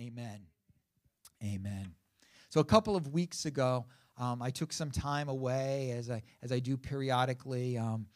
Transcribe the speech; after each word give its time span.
Amen. 0.00 0.40
Amen. 1.42 1.92
So 2.50 2.60
a 2.60 2.64
couple 2.64 2.94
of 2.94 3.08
weeks 3.08 3.46
ago, 3.46 3.84
um, 4.16 4.40
I 4.40 4.50
took 4.50 4.72
some 4.72 4.92
time 4.92 5.28
away, 5.28 5.92
as 5.96 6.08
I 6.08 6.22
as 6.42 6.52
I 6.52 6.60
do 6.60 6.76
periodically, 6.76 7.76
um, 7.78 8.06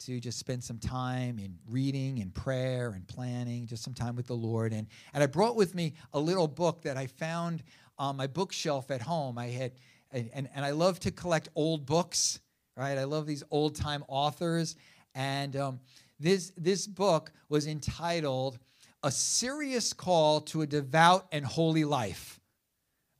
to 0.00 0.20
just 0.20 0.38
spend 0.38 0.62
some 0.62 0.78
time 0.78 1.40
in 1.40 1.56
reading 1.68 2.20
and 2.20 2.32
prayer 2.32 2.90
and 2.90 3.06
planning, 3.08 3.66
just 3.66 3.82
some 3.82 3.94
time 3.94 4.14
with 4.14 4.28
the 4.28 4.36
Lord. 4.36 4.72
And 4.72 4.86
and 5.12 5.24
I 5.24 5.26
brought 5.26 5.56
with 5.56 5.74
me 5.74 5.94
a 6.12 6.20
little 6.20 6.46
book 6.46 6.82
that 6.82 6.96
I 6.96 7.08
found 7.08 7.64
on 7.98 8.16
my 8.16 8.28
bookshelf 8.28 8.92
at 8.92 9.00
home. 9.00 9.36
I 9.36 9.46
had 9.46 9.72
and, 10.12 10.30
and, 10.32 10.48
and 10.54 10.64
I 10.64 10.70
love 10.70 11.00
to 11.00 11.10
collect 11.10 11.48
old 11.56 11.84
books, 11.84 12.38
right? 12.76 12.96
I 12.96 13.04
love 13.04 13.26
these 13.26 13.42
old 13.50 13.74
time 13.74 14.04
authors. 14.06 14.76
And 15.16 15.56
um, 15.56 15.80
this, 16.20 16.52
this 16.56 16.86
book 16.86 17.32
was 17.48 17.66
entitled 17.66 18.58
A 19.04 19.10
Serious 19.10 19.92
Call 19.92 20.40
to 20.40 20.62
a 20.62 20.66
Devout 20.66 21.26
and 21.30 21.44
Holy 21.44 21.84
Life. 21.84 22.40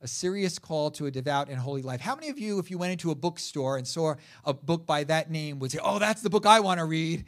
A 0.01 0.07
serious 0.07 0.57
call 0.57 0.89
to 0.91 1.05
a 1.05 1.11
devout 1.11 1.47
and 1.47 1.57
holy 1.57 1.81
life. 1.81 2.01
How 2.01 2.15
many 2.15 2.29
of 2.29 2.37
you, 2.37 2.59
if 2.59 2.69
you 2.69 2.77
went 2.77 2.91
into 2.91 3.11
a 3.11 3.15
bookstore 3.15 3.77
and 3.77 3.87
saw 3.87 4.15
a 4.43 4.53
book 4.53 4.85
by 4.85 5.03
that 5.05 5.31
name, 5.31 5.57
would 5.59 5.71
say, 5.71 5.79
Oh, 5.81 5.99
that's 5.99 6.21
the 6.21 6.29
book 6.29 6.45
I 6.45 6.59
want 6.59 6.79
to 6.79 6.85
read? 6.85 7.25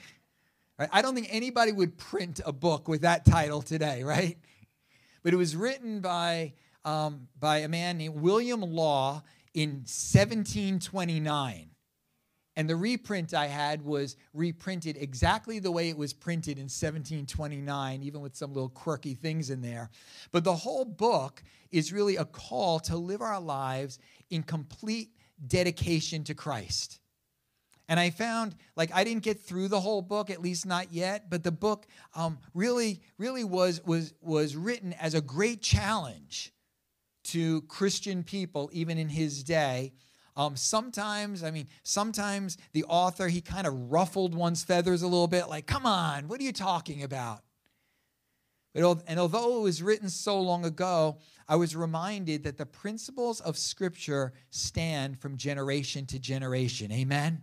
Right? 0.77 0.89
I 0.91 1.01
don't 1.01 1.15
think 1.15 1.27
anybody 1.31 1.71
would 1.71 1.97
print 1.97 2.41
a 2.45 2.51
book 2.51 2.87
with 2.87 3.01
that 3.01 3.25
title 3.25 3.61
today, 3.61 4.03
right? 4.03 4.37
But 5.23 5.33
it 5.33 5.37
was 5.37 5.55
written 5.55 6.01
by, 6.01 6.53
um, 6.83 7.27
by 7.39 7.59
a 7.59 7.67
man 7.67 7.97
named 7.97 8.15
William 8.15 8.61
Law 8.61 9.23
in 9.53 9.69
1729. 9.85 11.69
And 12.57 12.67
the 12.67 12.75
reprint 12.75 13.35
I 13.35 13.45
had 13.45 13.83
was 13.83 14.17
reprinted 14.33 14.97
exactly 14.99 15.59
the 15.59 15.69
way 15.69 15.89
it 15.89 15.97
was 15.97 16.11
printed 16.11 16.57
in 16.57 16.63
1729, 16.63 18.01
even 18.01 18.19
with 18.19 18.35
some 18.35 18.51
little 18.51 18.69
quirky 18.69 19.13
things 19.13 19.51
in 19.51 19.61
there. 19.61 19.91
But 20.31 20.43
the 20.43 20.55
whole 20.55 20.83
book 20.83 21.43
is 21.69 21.93
really 21.93 22.15
a 22.15 22.25
call 22.25 22.79
to 22.79 22.97
live 22.97 23.21
our 23.21 23.39
lives 23.39 23.99
in 24.31 24.41
complete 24.41 25.11
dedication 25.45 26.23
to 26.23 26.33
Christ. 26.33 26.99
And 27.87 27.99
I 27.99 28.09
found, 28.09 28.55
like, 28.75 28.89
I 28.91 29.03
didn't 29.03 29.21
get 29.21 29.39
through 29.39 29.67
the 29.67 29.79
whole 29.79 30.01
book, 30.01 30.31
at 30.31 30.41
least 30.41 30.65
not 30.65 30.91
yet, 30.91 31.29
but 31.29 31.43
the 31.43 31.51
book 31.51 31.85
um, 32.15 32.39
really, 32.55 33.01
really 33.19 33.43
was, 33.43 33.85
was, 33.85 34.15
was 34.19 34.55
written 34.55 34.93
as 34.93 35.13
a 35.13 35.21
great 35.21 35.61
challenge 35.61 36.51
to 37.25 37.61
Christian 37.63 38.23
people, 38.23 38.71
even 38.73 38.97
in 38.97 39.09
his 39.09 39.43
day. 39.43 39.93
Um, 40.37 40.55
sometimes, 40.55 41.43
I 41.43 41.49
mean, 41.49 41.67
sometimes 41.81 42.59
the 42.71 42.83
author, 42.83 43.27
he 43.27 43.41
kind 43.41 43.65
of 43.65 43.91
ruffled 43.91 44.35
one's 44.35 44.63
feathers 44.63 45.01
a 45.01 45.07
little 45.07 45.27
bit, 45.27 45.49
like, 45.49 45.65
come 45.65 45.87
on, 45.87 46.27
what 46.27 46.39
are 46.39 46.43
you 46.43 46.53
talking 46.53 47.01
about? 47.01 47.41
But, 48.75 49.01
and 49.07 49.19
although 49.19 49.57
it 49.57 49.61
was 49.63 49.81
written 49.81 50.09
so 50.09 50.39
long 50.39 50.63
ago, 50.63 51.17
I 51.49 51.55
was 51.55 51.75
reminded 51.75 52.43
that 52.43 52.59
the 52.59 52.67
principles 52.67 53.41
of 53.41 53.57
Scripture 53.57 54.33
stand 54.51 55.19
from 55.19 55.37
generation 55.37 56.05
to 56.05 56.19
generation. 56.19 56.91
Amen? 56.91 57.41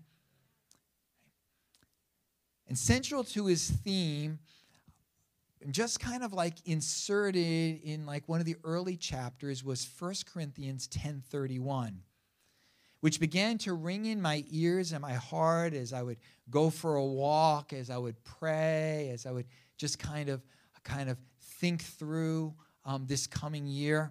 And 2.68 2.78
central 2.78 3.24
to 3.24 3.46
his 3.46 3.68
theme 3.68 4.38
just 5.70 5.98
kind 5.98 6.22
of 6.22 6.32
like 6.32 6.54
inserted 6.66 7.80
in 7.82 8.06
like 8.06 8.28
one 8.28 8.38
of 8.38 8.46
the 8.46 8.56
early 8.62 8.96
chapters 8.96 9.64
was 9.64 9.84
1 9.98 10.14
Corinthians 10.32 10.86
10:31 10.88 12.02
which 13.04 13.20
began 13.20 13.58
to 13.58 13.74
ring 13.74 14.06
in 14.06 14.18
my 14.18 14.42
ears 14.48 14.92
and 14.92 15.02
my 15.02 15.12
heart 15.12 15.74
as 15.74 15.92
I 15.92 16.02
would 16.02 16.16
go 16.48 16.70
for 16.70 16.96
a 16.96 17.04
walk 17.04 17.74
as 17.74 17.90
I 17.90 17.98
would 17.98 18.16
pray 18.24 19.10
as 19.12 19.26
I 19.26 19.30
would 19.30 19.44
just 19.76 19.98
kind 19.98 20.30
of 20.30 20.40
kind 20.84 21.10
of 21.10 21.18
think 21.60 21.82
through 21.82 22.54
um, 22.86 23.04
this 23.06 23.26
coming 23.26 23.66
year 23.66 24.10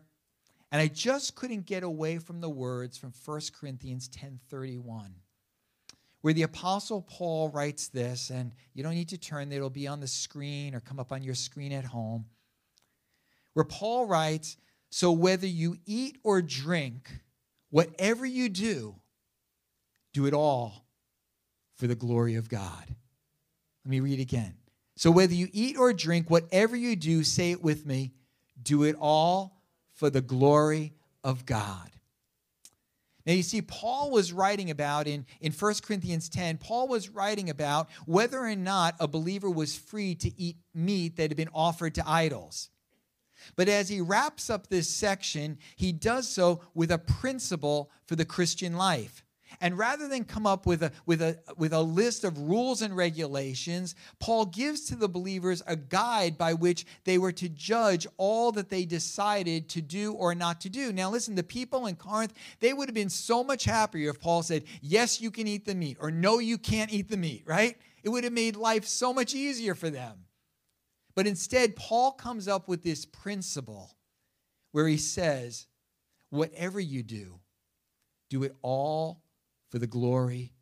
and 0.71 0.79
I 0.79 0.89
just 0.89 1.33
couldn't 1.33 1.65
get 1.65 1.81
away 1.81 2.19
from 2.19 2.39
the 2.39 2.51
words 2.51 2.95
from 2.95 3.13
1 3.25 3.41
Corinthians 3.59 4.07
10:31 4.09 5.13
where 6.21 6.35
the 6.35 6.43
Apostle 6.43 7.01
Paul 7.01 7.49
writes 7.49 7.87
this, 7.89 8.29
and 8.29 8.53
you 8.73 8.81
don't 8.81 8.93
need 8.93 9.09
to 9.09 9.17
turn, 9.17 9.51
it'll 9.51 9.69
be 9.69 9.87
on 9.87 9.99
the 9.99 10.07
screen 10.07 10.73
or 10.73 10.79
come 10.79 10.97
up 10.97 11.11
on 11.11 11.21
your 11.21 11.35
screen 11.35 11.73
at 11.73 11.83
home. 11.83 12.23
Where 13.55 13.65
Paul 13.65 14.05
writes, 14.05 14.55
So 14.89 15.11
whether 15.11 15.47
you 15.47 15.75
eat 15.85 16.19
or 16.23 16.41
drink, 16.41 17.09
whatever 17.73 18.23
you 18.23 18.49
do, 18.49 18.93
do 20.13 20.27
it 20.27 20.33
all 20.33 20.85
for 21.75 21.87
the 21.87 21.95
glory 21.95 22.35
of 22.35 22.47
God. 22.47 22.85
Let 23.83 23.89
me 23.89 23.99
read 23.99 24.19
again. 24.19 24.53
So 24.95 25.09
whether 25.09 25.33
you 25.33 25.47
eat 25.51 25.75
or 25.75 25.91
drink, 25.91 26.29
whatever 26.29 26.75
you 26.75 26.95
do, 26.95 27.23
say 27.23 27.49
it 27.49 27.63
with 27.63 27.83
me, 27.83 28.13
do 28.61 28.83
it 28.83 28.95
all 28.99 29.59
for 29.95 30.11
the 30.11 30.21
glory 30.21 30.93
of 31.23 31.47
God. 31.47 31.89
Now, 33.25 33.33
you 33.33 33.41
see, 33.41 33.63
Paul 33.63 34.11
was 34.11 34.31
writing 34.31 34.69
about 34.69 35.07
in, 35.07 35.25
in 35.41 35.51
1 35.51 35.73
Corinthians 35.83 36.29
10, 36.29 36.59
Paul 36.59 36.87
was 36.87 37.09
writing 37.09 37.49
about 37.49 37.89
whether 38.05 38.37
or 38.37 38.55
not 38.55 38.93
a 38.99 39.07
believer 39.07 39.49
was 39.49 39.75
free 39.75 40.13
to 40.13 40.31
eat 40.39 40.57
meat 40.75 41.15
that 41.15 41.31
had 41.31 41.37
been 41.37 41.49
offered 41.55 41.95
to 41.95 42.07
idols. 42.07 42.69
But 43.55 43.69
as 43.69 43.89
he 43.89 44.01
wraps 44.01 44.49
up 44.49 44.67
this 44.67 44.89
section, 44.89 45.57
he 45.75 45.91
does 45.91 46.27
so 46.27 46.61
with 46.73 46.91
a 46.91 46.97
principle 46.97 47.91
for 48.05 48.15
the 48.15 48.25
Christian 48.25 48.75
life. 48.75 49.23
And 49.61 49.77
rather 49.77 50.07
than 50.07 50.23
come 50.23 50.45
up 50.45 50.65
with 50.65 50.83
a, 50.83 50.91
with, 51.05 51.21
a, 51.21 51.37
with 51.57 51.73
a 51.73 51.81
list 51.81 52.23
of 52.23 52.37
rules 52.37 52.81
and 52.81 52.95
regulations, 52.95 53.95
Paul 54.19 54.45
gives 54.45 54.85
to 54.85 54.95
the 54.95 55.07
believers 55.07 55.61
a 55.67 55.75
guide 55.75 56.37
by 56.37 56.53
which 56.53 56.85
they 57.03 57.17
were 57.17 57.31
to 57.33 57.49
judge 57.49 58.07
all 58.17 58.51
that 58.53 58.69
they 58.69 58.85
decided 58.85 59.69
to 59.69 59.81
do 59.81 60.13
or 60.13 60.35
not 60.35 60.61
to 60.61 60.69
do. 60.69 60.91
Now, 60.91 61.09
listen, 61.09 61.35
the 61.35 61.43
people 61.43 61.87
in 61.87 61.95
Corinth, 61.95 62.33
they 62.59 62.73
would 62.73 62.89
have 62.89 62.95
been 62.95 63.09
so 63.09 63.43
much 63.43 63.65
happier 63.65 64.09
if 64.09 64.19
Paul 64.19 64.43
said, 64.43 64.63
Yes, 64.81 65.21
you 65.21 65.31
can 65.31 65.47
eat 65.47 65.65
the 65.65 65.75
meat, 65.75 65.97
or 65.99 66.11
No, 66.11 66.39
you 66.39 66.57
can't 66.57 66.91
eat 66.91 67.09
the 67.09 67.17
meat, 67.17 67.43
right? 67.45 67.77
It 68.03 68.09
would 68.09 68.23
have 68.23 68.33
made 68.33 68.55
life 68.55 68.85
so 68.85 69.13
much 69.13 69.33
easier 69.33 69.75
for 69.75 69.89
them. 69.89 70.25
But 71.15 71.27
instead, 71.27 71.75
Paul 71.75 72.13
comes 72.13 72.47
up 72.47 72.67
with 72.67 72.83
this 72.83 73.05
principle 73.05 73.95
where 74.71 74.87
he 74.87 74.97
says, 74.97 75.67
Whatever 76.29 76.79
you 76.79 77.03
do, 77.03 77.39
do 78.29 78.41
it 78.43 78.55
all 78.63 79.21
for 79.69 79.77
the 79.77 79.85
glory 79.85 80.53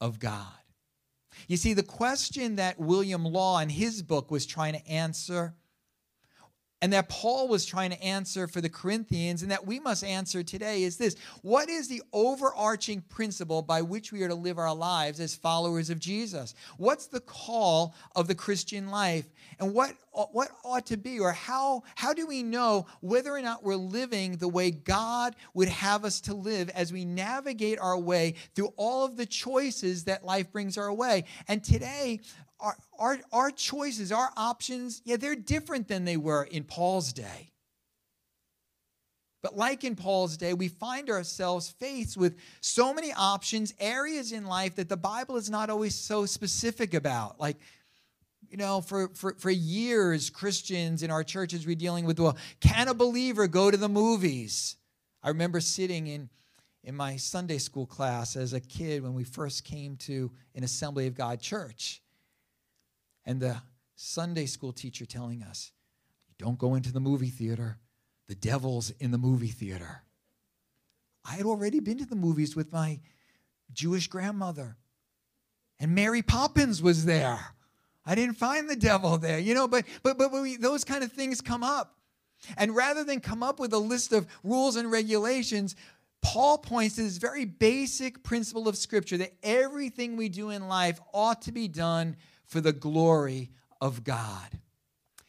of 0.00 0.18
God. 0.18 0.52
You 1.46 1.56
see, 1.56 1.72
the 1.72 1.82
question 1.82 2.56
that 2.56 2.78
William 2.78 3.24
Law 3.24 3.58
in 3.60 3.70
his 3.70 4.02
book 4.02 4.30
was 4.30 4.44
trying 4.44 4.74
to 4.74 4.86
answer, 4.86 5.54
and 6.80 6.92
that 6.92 7.08
Paul 7.08 7.48
was 7.48 7.66
trying 7.66 7.90
to 7.90 8.02
answer 8.02 8.46
for 8.46 8.60
the 8.60 8.68
Corinthians, 8.68 9.42
and 9.42 9.50
that 9.50 9.66
we 9.66 9.80
must 9.80 10.04
answer 10.04 10.42
today 10.42 10.84
is 10.84 10.96
this 10.96 11.16
What 11.42 11.68
is 11.68 11.88
the 11.88 12.02
overarching 12.12 13.02
principle 13.02 13.62
by 13.62 13.82
which 13.82 14.12
we 14.12 14.22
are 14.22 14.28
to 14.28 14.34
live 14.34 14.58
our 14.58 14.74
lives 14.74 15.18
as 15.18 15.34
followers 15.34 15.90
of 15.90 15.98
Jesus? 15.98 16.54
What's 16.76 17.06
the 17.06 17.20
call 17.20 17.94
of 18.14 18.28
the 18.28 18.34
Christian 18.34 18.90
life? 18.90 19.26
And 19.58 19.74
what, 19.74 19.94
what 20.12 20.50
ought 20.64 20.86
to 20.86 20.96
be, 20.96 21.18
or 21.18 21.32
how, 21.32 21.82
how 21.96 22.12
do 22.12 22.26
we 22.26 22.44
know 22.44 22.86
whether 23.00 23.32
or 23.32 23.42
not 23.42 23.64
we're 23.64 23.74
living 23.74 24.36
the 24.36 24.48
way 24.48 24.70
God 24.70 25.34
would 25.54 25.68
have 25.68 26.04
us 26.04 26.20
to 26.22 26.34
live 26.34 26.68
as 26.70 26.92
we 26.92 27.04
navigate 27.04 27.80
our 27.80 27.98
way 27.98 28.34
through 28.54 28.72
all 28.76 29.04
of 29.04 29.16
the 29.16 29.26
choices 29.26 30.04
that 30.04 30.24
life 30.24 30.52
brings 30.52 30.78
our 30.78 30.92
way? 30.92 31.24
And 31.48 31.64
today, 31.64 32.20
our, 32.60 32.76
our, 32.98 33.18
our 33.32 33.50
choices, 33.50 34.12
our 34.12 34.30
options, 34.36 35.02
yeah, 35.04 35.16
they're 35.16 35.36
different 35.36 35.88
than 35.88 36.04
they 36.04 36.16
were 36.16 36.44
in 36.44 36.64
Paul's 36.64 37.12
day. 37.12 37.52
But 39.42 39.56
like 39.56 39.84
in 39.84 39.94
Paul's 39.94 40.36
day, 40.36 40.52
we 40.52 40.68
find 40.68 41.08
ourselves 41.08 41.70
faced 41.78 42.16
with 42.16 42.36
so 42.60 42.92
many 42.92 43.12
options, 43.12 43.72
areas 43.78 44.32
in 44.32 44.46
life 44.46 44.74
that 44.76 44.88
the 44.88 44.96
Bible 44.96 45.36
is 45.36 45.48
not 45.48 45.70
always 45.70 45.94
so 45.94 46.26
specific 46.26 46.92
about. 46.92 47.38
Like 47.38 47.56
you 48.50 48.56
know, 48.56 48.80
for, 48.80 49.08
for, 49.08 49.34
for 49.34 49.50
years, 49.50 50.30
Christians 50.30 51.02
in 51.02 51.10
our 51.10 51.22
churches 51.22 51.66
were 51.66 51.74
dealing 51.74 52.04
with, 52.04 52.18
well, 52.18 52.36
can 52.60 52.88
a 52.88 52.94
believer 52.94 53.46
go 53.46 53.70
to 53.70 53.76
the 53.76 53.88
movies? 53.88 54.76
I 55.22 55.28
remember 55.28 55.60
sitting 55.60 56.06
in, 56.06 56.30
in 56.82 56.94
my 56.94 57.16
Sunday 57.16 57.58
school 57.58 57.86
class 57.86 58.36
as 58.36 58.54
a 58.54 58.60
kid 58.60 59.02
when 59.02 59.14
we 59.14 59.24
first 59.24 59.64
came 59.64 59.96
to 59.96 60.30
an 60.54 60.64
Assembly 60.64 61.06
of 61.06 61.14
God 61.14 61.40
church. 61.40 62.02
And 63.28 63.42
the 63.42 63.60
Sunday 63.94 64.46
school 64.46 64.72
teacher 64.72 65.04
telling 65.04 65.42
us, 65.42 65.70
don't 66.38 66.58
go 66.58 66.74
into 66.74 66.90
the 66.90 66.98
movie 66.98 67.28
theater. 67.28 67.76
The 68.26 68.34
devil's 68.34 68.90
in 69.00 69.10
the 69.10 69.18
movie 69.18 69.48
theater. 69.48 70.02
I 71.26 71.32
had 71.32 71.44
already 71.44 71.80
been 71.80 71.98
to 71.98 72.06
the 72.06 72.16
movies 72.16 72.56
with 72.56 72.72
my 72.72 73.00
Jewish 73.70 74.06
grandmother, 74.06 74.78
and 75.78 75.94
Mary 75.94 76.22
Poppins 76.22 76.82
was 76.82 77.04
there. 77.04 77.38
I 78.06 78.14
didn't 78.14 78.36
find 78.36 78.68
the 78.68 78.76
devil 78.76 79.18
there, 79.18 79.38
you 79.38 79.52
know, 79.52 79.68
but 79.68 79.84
but 80.02 80.16
but 80.16 80.32
we, 80.32 80.56
those 80.56 80.84
kind 80.84 81.04
of 81.04 81.12
things 81.12 81.42
come 81.42 81.62
up. 81.62 81.98
And 82.56 82.74
rather 82.74 83.04
than 83.04 83.20
come 83.20 83.42
up 83.42 83.60
with 83.60 83.74
a 83.74 83.78
list 83.78 84.14
of 84.14 84.26
rules 84.42 84.76
and 84.76 84.90
regulations, 84.90 85.76
Paul 86.22 86.56
points 86.56 86.96
to 86.96 87.02
this 87.02 87.18
very 87.18 87.44
basic 87.44 88.22
principle 88.22 88.68
of 88.68 88.76
Scripture 88.78 89.18
that 89.18 89.34
everything 89.42 90.16
we 90.16 90.30
do 90.30 90.48
in 90.48 90.66
life 90.66 90.98
ought 91.12 91.42
to 91.42 91.52
be 91.52 91.68
done 91.68 92.16
for 92.48 92.60
the 92.60 92.72
glory 92.72 93.50
of 93.80 94.02
God. 94.02 94.58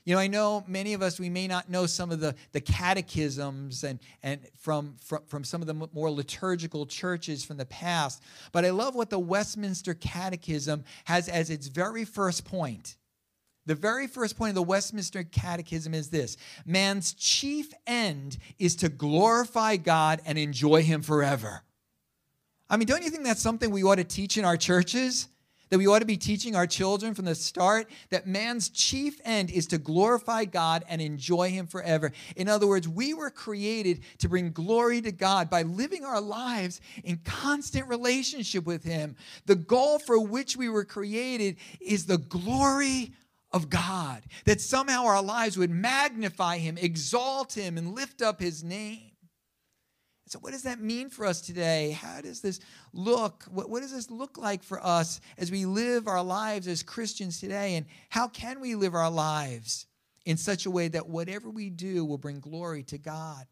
You 0.05 0.15
know, 0.15 0.21
I 0.21 0.27
know 0.27 0.63
many 0.65 0.93
of 0.93 1.03
us, 1.03 1.19
we 1.19 1.29
may 1.29 1.45
not 1.45 1.69
know 1.69 1.85
some 1.85 2.09
of 2.09 2.19
the, 2.19 2.33
the 2.51 2.61
catechisms 2.61 3.83
and, 3.83 3.99
and 4.23 4.39
from, 4.57 4.95
from, 4.99 5.21
from 5.27 5.43
some 5.43 5.61
of 5.61 5.67
the 5.67 5.87
more 5.93 6.09
liturgical 6.09 6.87
churches 6.87 7.45
from 7.45 7.57
the 7.57 7.65
past, 7.65 8.23
but 8.51 8.65
I 8.65 8.71
love 8.71 8.95
what 8.95 9.11
the 9.11 9.19
Westminster 9.19 9.93
Catechism 9.93 10.83
has 11.03 11.29
as 11.29 11.51
its 11.51 11.67
very 11.67 12.05
first 12.05 12.43
point. 12.43 12.95
The 13.67 13.75
very 13.75 14.07
first 14.07 14.35
point 14.35 14.49
of 14.49 14.55
the 14.55 14.63
Westminster 14.63 15.23
Catechism 15.23 15.93
is 15.93 16.09
this 16.09 16.37
man's 16.65 17.13
chief 17.13 17.71
end 17.85 18.39
is 18.57 18.77
to 18.77 18.89
glorify 18.89 19.75
God 19.75 20.21
and 20.25 20.39
enjoy 20.39 20.81
Him 20.81 21.03
forever. 21.03 21.61
I 22.67 22.77
mean, 22.77 22.87
don't 22.87 23.03
you 23.03 23.11
think 23.11 23.25
that's 23.25 23.41
something 23.41 23.69
we 23.69 23.83
ought 23.83 23.95
to 23.95 24.03
teach 24.03 24.39
in 24.39 24.45
our 24.45 24.57
churches? 24.57 25.27
That 25.69 25.77
we 25.77 25.87
ought 25.87 25.99
to 25.99 26.05
be 26.05 26.17
teaching 26.17 26.55
our 26.55 26.67
children 26.67 27.13
from 27.13 27.25
the 27.25 27.35
start 27.35 27.87
that 28.09 28.27
man's 28.27 28.69
chief 28.69 29.19
end 29.23 29.49
is 29.51 29.67
to 29.67 29.77
glorify 29.77 30.45
God 30.45 30.83
and 30.89 31.01
enjoy 31.01 31.49
Him 31.49 31.67
forever. 31.67 32.11
In 32.35 32.47
other 32.47 32.67
words, 32.67 32.87
we 32.87 33.13
were 33.13 33.29
created 33.29 34.01
to 34.19 34.29
bring 34.29 34.51
glory 34.51 35.01
to 35.01 35.11
God 35.11 35.49
by 35.49 35.63
living 35.63 36.05
our 36.05 36.21
lives 36.21 36.81
in 37.03 37.17
constant 37.23 37.87
relationship 37.87 38.65
with 38.65 38.83
Him. 38.83 39.15
The 39.45 39.55
goal 39.55 39.99
for 39.99 40.19
which 40.19 40.57
we 40.57 40.69
were 40.69 40.85
created 40.85 41.57
is 41.79 42.05
the 42.05 42.17
glory 42.17 43.13
of 43.51 43.69
God, 43.69 44.23
that 44.45 44.61
somehow 44.61 45.05
our 45.05 45.23
lives 45.23 45.57
would 45.57 45.71
magnify 45.71 46.57
Him, 46.57 46.77
exalt 46.77 47.53
Him, 47.53 47.77
and 47.77 47.95
lift 47.95 48.21
up 48.21 48.39
His 48.39 48.63
name. 48.63 49.11
So, 50.29 50.37
what 50.37 50.51
does 50.51 50.61
that 50.61 50.79
mean 50.79 51.09
for 51.09 51.25
us 51.25 51.41
today? 51.41 51.97
How 51.99 52.21
does 52.21 52.39
this 52.39 52.59
look? 52.93 53.45
What, 53.49 53.67
what, 53.67 53.81
does 53.81 53.91
this 53.91 54.11
look 54.11 54.37
like 54.37 54.61
for 54.61 54.79
us 54.85 55.21
as 55.39 55.49
we 55.49 55.65
live 55.65 56.07
our 56.07 56.21
lives 56.21 56.67
as 56.67 56.83
Christians 56.83 57.39
today? 57.39 57.77
And 57.77 57.87
how 58.09 58.27
can 58.27 58.59
we 58.59 58.75
live 58.75 58.93
our 58.93 59.09
lives 59.09 59.87
in 60.27 60.37
such 60.37 60.67
a 60.67 60.71
way 60.71 60.87
that 60.89 61.09
whatever 61.09 61.49
we 61.49 61.71
do 61.71 62.05
will 62.05 62.19
bring 62.19 62.39
glory 62.39 62.83
to 62.83 62.99
God? 62.99 63.47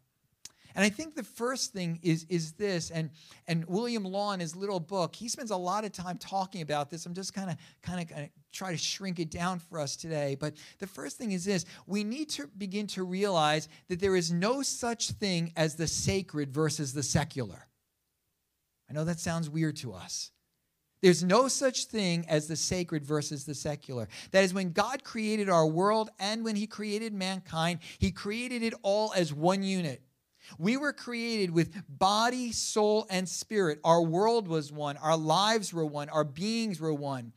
And 0.78 0.84
I 0.84 0.90
think 0.90 1.16
the 1.16 1.24
first 1.24 1.72
thing 1.72 1.98
is, 2.04 2.24
is 2.28 2.52
this, 2.52 2.92
and, 2.92 3.10
and 3.48 3.64
William 3.64 4.04
Law 4.04 4.30
in 4.30 4.38
his 4.38 4.54
little 4.54 4.78
book, 4.78 5.16
he 5.16 5.28
spends 5.28 5.50
a 5.50 5.56
lot 5.56 5.84
of 5.84 5.90
time 5.90 6.18
talking 6.18 6.62
about 6.62 6.88
this. 6.88 7.04
I'm 7.04 7.14
just 7.14 7.34
kind 7.34 7.50
of 7.50 7.56
kind 7.82 8.08
of 8.08 8.28
try 8.52 8.70
to 8.70 8.78
shrink 8.78 9.18
it 9.18 9.28
down 9.28 9.58
for 9.58 9.80
us 9.80 9.96
today. 9.96 10.36
But 10.38 10.54
the 10.78 10.86
first 10.86 11.18
thing 11.18 11.32
is 11.32 11.44
this 11.44 11.64
we 11.88 12.04
need 12.04 12.28
to 12.28 12.46
begin 12.46 12.86
to 12.88 13.02
realize 13.02 13.68
that 13.88 13.98
there 13.98 14.14
is 14.14 14.30
no 14.30 14.62
such 14.62 15.10
thing 15.10 15.52
as 15.56 15.74
the 15.74 15.88
sacred 15.88 16.54
versus 16.54 16.92
the 16.92 17.02
secular. 17.02 17.66
I 18.88 18.92
know 18.92 19.02
that 19.02 19.18
sounds 19.18 19.50
weird 19.50 19.74
to 19.78 19.94
us. 19.94 20.30
There's 21.02 21.24
no 21.24 21.48
such 21.48 21.86
thing 21.86 22.24
as 22.28 22.46
the 22.46 22.54
sacred 22.54 23.04
versus 23.04 23.44
the 23.44 23.54
secular. 23.56 24.06
That 24.30 24.44
is, 24.44 24.54
when 24.54 24.70
God 24.70 25.02
created 25.02 25.48
our 25.48 25.66
world 25.66 26.10
and 26.20 26.44
when 26.44 26.54
He 26.54 26.68
created 26.68 27.12
mankind, 27.12 27.80
He 27.98 28.12
created 28.12 28.62
it 28.62 28.74
all 28.82 29.12
as 29.16 29.34
one 29.34 29.64
unit. 29.64 30.02
We 30.58 30.76
were 30.76 30.92
created 30.92 31.50
with 31.50 31.74
body, 31.88 32.52
soul, 32.52 33.06
and 33.10 33.28
spirit. 33.28 33.80
Our 33.84 34.02
world 34.02 34.48
was 34.48 34.72
one. 34.72 34.96
Our 34.96 35.16
lives 35.16 35.74
were 35.74 35.86
one. 35.86 36.08
Our 36.08 36.24
beings 36.24 36.80
were 36.80 36.94
one. 36.94 37.32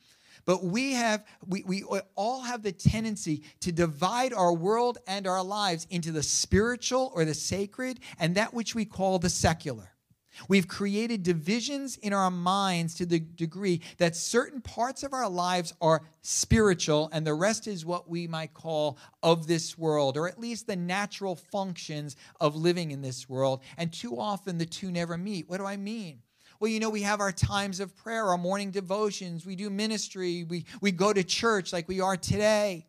But 0.45 0.63
we 0.63 0.93
have, 0.93 1.25
we, 1.45 1.63
we 1.63 1.83
all 2.15 2.41
have 2.41 2.63
the 2.63 2.71
tendency 2.71 3.43
to 3.61 3.71
divide 3.71 4.33
our 4.33 4.53
world 4.53 4.97
and 5.07 5.27
our 5.27 5.43
lives 5.43 5.85
into 5.89 6.11
the 6.11 6.23
spiritual 6.23 7.11
or 7.13 7.25
the 7.25 7.33
sacred 7.33 7.99
and 8.19 8.35
that 8.35 8.53
which 8.53 8.73
we 8.73 8.85
call 8.85 9.19
the 9.19 9.29
secular. 9.29 9.90
We've 10.47 10.67
created 10.67 11.23
divisions 11.23 11.97
in 11.97 12.13
our 12.13 12.31
minds 12.31 12.95
to 12.95 13.05
the 13.05 13.19
degree 13.19 13.81
that 13.97 14.15
certain 14.15 14.61
parts 14.61 15.03
of 15.03 15.13
our 15.13 15.29
lives 15.29 15.73
are 15.81 16.03
spiritual 16.21 17.09
and 17.11 17.25
the 17.25 17.33
rest 17.33 17.67
is 17.67 17.85
what 17.85 18.09
we 18.09 18.27
might 18.27 18.53
call 18.53 18.97
of 19.23 19.47
this 19.47 19.77
world, 19.77 20.17
or 20.17 20.27
at 20.27 20.39
least 20.39 20.67
the 20.67 20.75
natural 20.75 21.35
functions 21.35 22.15
of 22.39 22.55
living 22.55 22.91
in 22.91 23.01
this 23.01 23.29
world. 23.29 23.61
And 23.77 23.91
too 23.91 24.19
often 24.19 24.57
the 24.57 24.65
two 24.65 24.91
never 24.91 25.17
meet. 25.17 25.49
What 25.49 25.57
do 25.57 25.65
I 25.65 25.77
mean? 25.77 26.21
Well, 26.59 26.69
you 26.69 26.79
know, 26.79 26.91
we 26.91 27.01
have 27.01 27.21
our 27.21 27.31
times 27.31 27.79
of 27.79 27.95
prayer, 27.95 28.25
our 28.25 28.37
morning 28.37 28.69
devotions, 28.69 29.45
we 29.45 29.55
do 29.55 29.69
ministry, 29.71 30.43
we, 30.43 30.65
we 30.79 30.91
go 30.91 31.11
to 31.11 31.23
church 31.23 31.73
like 31.73 31.87
we 31.87 32.01
are 32.01 32.15
today 32.15 32.85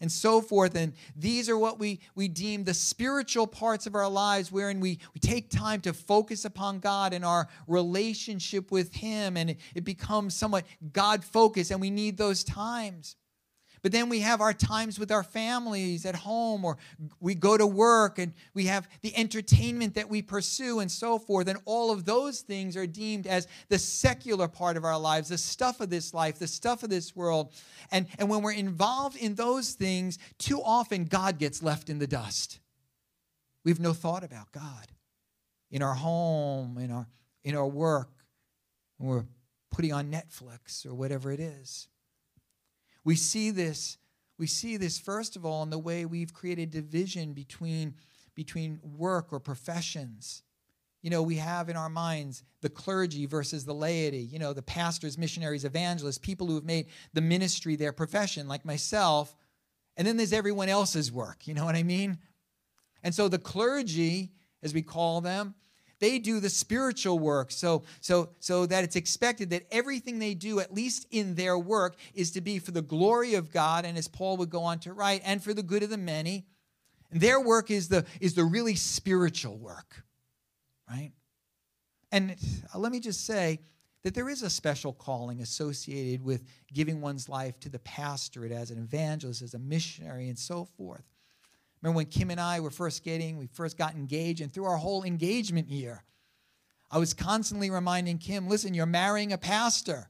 and 0.00 0.10
so 0.10 0.40
forth. 0.40 0.74
And 0.74 0.92
these 1.16 1.48
are 1.48 1.58
what 1.58 1.78
we, 1.78 2.00
we 2.14 2.28
deem 2.28 2.64
the 2.64 2.74
spiritual 2.74 3.46
parts 3.46 3.86
of 3.86 3.94
our 3.94 4.08
lives, 4.08 4.50
wherein 4.50 4.80
we, 4.80 4.98
we 5.14 5.20
take 5.20 5.50
time 5.50 5.80
to 5.82 5.92
focus 5.92 6.44
upon 6.44 6.80
God 6.80 7.12
and 7.12 7.24
our 7.24 7.48
relationship 7.66 8.70
with 8.70 8.94
Him, 8.94 9.36
and 9.36 9.50
it, 9.50 9.60
it 9.74 9.84
becomes 9.84 10.34
somewhat 10.34 10.64
God 10.92 11.24
focused, 11.24 11.70
and 11.70 11.80
we 11.80 11.90
need 11.90 12.16
those 12.16 12.44
times. 12.44 13.16
But 13.82 13.92
then 13.92 14.08
we 14.08 14.20
have 14.20 14.40
our 14.40 14.52
times 14.52 14.98
with 14.98 15.10
our 15.10 15.22
families 15.22 16.04
at 16.06 16.14
home, 16.14 16.64
or 16.64 16.76
we 17.20 17.34
go 17.34 17.56
to 17.56 17.66
work 17.66 18.18
and 18.18 18.32
we 18.54 18.66
have 18.66 18.88
the 19.02 19.16
entertainment 19.16 19.94
that 19.94 20.08
we 20.08 20.22
pursue 20.22 20.80
and 20.80 20.90
so 20.90 21.18
forth. 21.18 21.48
And 21.48 21.58
all 21.64 21.90
of 21.90 22.04
those 22.04 22.40
things 22.40 22.76
are 22.76 22.86
deemed 22.86 23.26
as 23.26 23.48
the 23.68 23.78
secular 23.78 24.48
part 24.48 24.76
of 24.76 24.84
our 24.84 24.98
lives, 24.98 25.28
the 25.28 25.38
stuff 25.38 25.80
of 25.80 25.90
this 25.90 26.12
life, 26.12 26.38
the 26.38 26.46
stuff 26.46 26.82
of 26.82 26.90
this 26.90 27.16
world. 27.16 27.52
And, 27.90 28.06
and 28.18 28.28
when 28.28 28.42
we're 28.42 28.52
involved 28.52 29.16
in 29.16 29.34
those 29.34 29.72
things, 29.72 30.18
too 30.38 30.62
often 30.62 31.04
God 31.04 31.38
gets 31.38 31.62
left 31.62 31.88
in 31.88 31.98
the 31.98 32.06
dust. 32.06 32.60
We 33.64 33.70
have 33.70 33.80
no 33.80 33.92
thought 33.92 34.24
about 34.24 34.52
God 34.52 34.88
in 35.70 35.82
our 35.82 35.94
home, 35.94 36.78
in 36.78 36.90
our, 36.90 37.06
in 37.44 37.54
our 37.54 37.66
work, 37.66 38.10
we're 38.98 39.24
putting 39.70 39.92
on 39.92 40.10
Netflix 40.10 40.84
or 40.84 40.94
whatever 40.94 41.32
it 41.32 41.40
is. 41.40 41.88
We 43.04 43.16
see 43.16 43.50
this, 43.50 43.98
we 44.38 44.46
see 44.46 44.76
this 44.76 44.98
first 44.98 45.36
of 45.36 45.44
all 45.44 45.62
in 45.62 45.70
the 45.70 45.78
way 45.78 46.04
we've 46.04 46.32
created 46.32 46.70
division 46.70 47.32
between, 47.32 47.94
between 48.34 48.80
work 48.82 49.32
or 49.32 49.40
professions. 49.40 50.42
You 51.02 51.10
know, 51.10 51.22
we 51.22 51.36
have 51.36 51.68
in 51.68 51.76
our 51.76 51.88
minds 51.88 52.42
the 52.60 52.68
clergy 52.68 53.24
versus 53.24 53.64
the 53.64 53.74
laity, 53.74 54.18
you 54.18 54.38
know, 54.38 54.52
the 54.52 54.62
pastors, 54.62 55.16
missionaries, 55.16 55.64
evangelists, 55.64 56.18
people 56.18 56.46
who 56.46 56.56
have 56.56 56.64
made 56.64 56.86
the 57.14 57.22
ministry 57.22 57.76
their 57.76 57.92
profession, 57.92 58.48
like 58.48 58.64
myself. 58.64 59.34
And 59.96 60.06
then 60.06 60.18
there's 60.18 60.32
everyone 60.32 60.68
else's 60.68 61.10
work, 61.10 61.46
you 61.46 61.54
know 61.54 61.64
what 61.64 61.74
I 61.74 61.82
mean? 61.82 62.18
And 63.02 63.14
so 63.14 63.28
the 63.28 63.38
clergy, 63.38 64.32
as 64.62 64.74
we 64.74 64.82
call 64.82 65.22
them, 65.22 65.54
they 66.00 66.18
do 66.18 66.40
the 66.40 66.50
spiritual 66.50 67.18
work. 67.18 67.50
So 67.50 67.84
so 68.00 68.30
so 68.40 68.66
that 68.66 68.84
it's 68.84 68.96
expected 68.96 69.50
that 69.50 69.66
everything 69.70 70.18
they 70.18 70.34
do 70.34 70.60
at 70.60 70.74
least 70.74 71.06
in 71.10 71.34
their 71.34 71.58
work 71.58 71.96
is 72.14 72.32
to 72.32 72.40
be 72.40 72.58
for 72.58 72.72
the 72.72 72.82
glory 72.82 73.34
of 73.34 73.52
god 73.52 73.84
and 73.84 73.96
as 73.96 74.08
paul 74.08 74.36
would 74.38 74.50
go 74.50 74.62
on 74.62 74.78
to 74.80 74.92
write 74.92 75.22
and 75.24 75.42
for 75.42 75.54
the 75.54 75.62
good 75.62 75.82
of 75.82 75.90
the 75.90 75.98
many. 75.98 76.46
And 77.10 77.20
their 77.20 77.40
work 77.40 77.70
is 77.70 77.88
the 77.88 78.04
is 78.20 78.34
the 78.34 78.44
really 78.44 78.74
spiritual 78.74 79.56
work 79.56 80.04
right? 80.90 81.12
And 82.12 82.36
uh, 82.74 82.78
let 82.78 82.92
me 82.92 83.00
just 83.00 83.24
say 83.24 83.60
that 84.02 84.14
there 84.14 84.28
is 84.28 84.42
a 84.42 84.50
special 84.50 84.92
calling 84.92 85.40
associated 85.40 86.24
with 86.24 86.42
giving 86.72 87.00
one's 87.00 87.28
life 87.28 87.60
to 87.60 87.68
the 87.68 87.78
pastorate 87.80 88.52
as 88.52 88.70
an 88.70 88.78
evangelist 88.78 89.42
as 89.42 89.54
a 89.54 89.58
missionary 89.58 90.28
and 90.28 90.38
so 90.38 90.64
forth 90.64 91.04
Remember 91.82 91.96
when 91.96 92.06
Kim 92.06 92.30
and 92.30 92.40
I 92.40 92.60
were 92.60 92.70
first 92.70 93.04
getting, 93.04 93.38
we 93.38 93.46
first 93.46 93.78
got 93.78 93.94
engaged, 93.94 94.40
and 94.40 94.52
through 94.52 94.66
our 94.66 94.76
whole 94.76 95.02
engagement 95.02 95.68
year, 95.68 96.04
I 96.90 96.98
was 96.98 97.14
constantly 97.14 97.70
reminding 97.70 98.18
Kim, 98.18 98.48
listen, 98.48 98.74
you're 98.74 98.86
marrying 98.86 99.32
a 99.32 99.38
pastor 99.38 100.08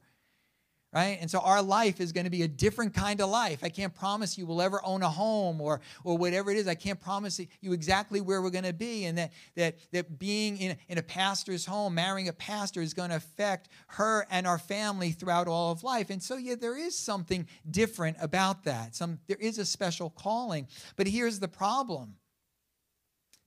right? 0.93 1.17
And 1.21 1.31
so 1.31 1.39
our 1.39 1.61
life 1.61 2.01
is 2.01 2.11
going 2.11 2.25
to 2.25 2.29
be 2.29 2.43
a 2.43 2.47
different 2.47 2.93
kind 2.93 3.21
of 3.21 3.29
life. 3.29 3.63
I 3.63 3.69
can't 3.69 3.93
promise 3.93 4.37
you 4.37 4.45
we'll 4.45 4.61
ever 4.61 4.83
own 4.83 5.03
a 5.03 5.09
home 5.09 5.61
or 5.61 5.79
or 6.03 6.17
whatever 6.17 6.51
it 6.51 6.57
is. 6.57 6.67
I 6.67 6.75
can't 6.75 6.99
promise 6.99 7.39
you 7.61 7.73
exactly 7.73 8.19
where 8.19 8.41
we're 8.41 8.49
going 8.49 8.65
to 8.65 8.73
be, 8.73 9.05
and 9.05 9.17
that 9.17 9.31
that 9.55 9.77
that 9.91 10.19
being 10.19 10.57
in, 10.57 10.77
in 10.89 10.97
a 10.97 11.03
pastor's 11.03 11.65
home, 11.65 11.95
marrying 11.95 12.27
a 12.27 12.33
pastor, 12.33 12.81
is 12.81 12.93
going 12.93 13.09
to 13.09 13.15
affect 13.15 13.69
her 13.87 14.27
and 14.29 14.45
our 14.45 14.59
family 14.59 15.11
throughout 15.11 15.47
all 15.47 15.71
of 15.71 15.83
life. 15.83 16.09
And 16.09 16.21
so 16.21 16.35
yeah, 16.35 16.55
there 16.55 16.77
is 16.77 16.97
something 16.97 17.47
different 17.69 18.17
about 18.19 18.65
that. 18.65 18.95
Some 18.95 19.19
there 19.27 19.37
is 19.39 19.57
a 19.57 19.65
special 19.65 20.09
calling. 20.09 20.67
But 20.97 21.07
here's 21.07 21.39
the 21.39 21.47
problem. 21.47 22.15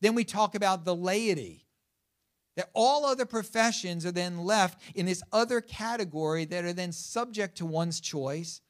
Then 0.01 0.15
we 0.15 0.25
talk 0.25 0.55
about 0.55 0.85
the 0.85 0.95
laity 0.95 1.63
that 2.56 2.70
all 2.73 3.04
other 3.04 3.26
professions 3.26 4.06
are 4.06 4.12
then 4.12 4.38
left 4.38 4.80
in 4.94 5.06
this 5.06 5.23
other 5.32 5.61
category 5.61 6.44
that 6.44 6.64
are 6.64 6.73
then 6.73 6.92
subject 6.92 7.56
to 7.58 7.66
one's 7.66 8.00
choice. 8.00 8.61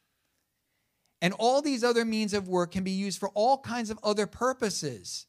And 1.20 1.34
all 1.38 1.62
these 1.62 1.84
other 1.84 2.04
means 2.04 2.34
of 2.34 2.48
work 2.48 2.72
can 2.72 2.84
be 2.84 2.90
used 2.90 3.18
for 3.18 3.30
all 3.30 3.58
kinds 3.58 3.90
of 3.90 3.98
other 4.02 4.26
purposes. 4.26 5.26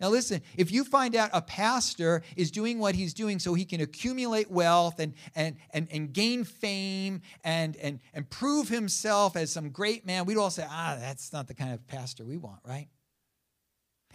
Now, 0.00 0.08
listen, 0.08 0.40
if 0.56 0.72
you 0.72 0.84
find 0.84 1.14
out 1.14 1.28
a 1.34 1.42
pastor 1.42 2.22
is 2.34 2.50
doing 2.50 2.78
what 2.78 2.94
he's 2.94 3.12
doing 3.12 3.38
so 3.38 3.52
he 3.52 3.66
can 3.66 3.82
accumulate 3.82 4.50
wealth 4.50 4.98
and, 4.98 5.12
and, 5.34 5.56
and, 5.74 5.88
and 5.90 6.10
gain 6.10 6.44
fame 6.44 7.20
and, 7.44 7.76
and, 7.76 8.00
and 8.14 8.28
prove 8.30 8.70
himself 8.70 9.36
as 9.36 9.52
some 9.52 9.68
great 9.68 10.06
man, 10.06 10.24
we'd 10.24 10.38
all 10.38 10.50
say, 10.50 10.64
ah, 10.66 10.96
that's 10.98 11.34
not 11.34 11.48
the 11.48 11.54
kind 11.54 11.74
of 11.74 11.86
pastor 11.86 12.24
we 12.24 12.38
want, 12.38 12.60
right? 12.66 12.88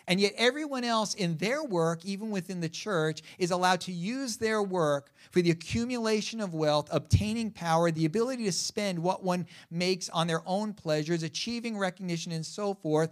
And 0.07 0.19
yet, 0.19 0.33
everyone 0.37 0.83
else 0.83 1.15
in 1.15 1.37
their 1.37 1.63
work, 1.63 2.05
even 2.05 2.29
within 2.29 2.59
the 2.59 2.69
church, 2.69 3.21
is 3.39 3.51
allowed 3.51 3.81
to 3.81 3.91
use 3.91 4.37
their 4.37 4.61
work 4.61 5.11
for 5.31 5.41
the 5.41 5.51
accumulation 5.51 6.39
of 6.39 6.53
wealth, 6.53 6.89
obtaining 6.91 7.49
power, 7.49 7.89
the 7.89 8.05
ability 8.05 8.43
to 8.45 8.51
spend 8.51 8.99
what 8.99 9.23
one 9.23 9.47
makes 9.71 10.09
on 10.09 10.27
their 10.27 10.41
own 10.45 10.73
pleasures, 10.73 11.23
achieving 11.23 11.77
recognition, 11.77 12.31
and 12.31 12.45
so 12.45 12.75
forth. 12.75 13.11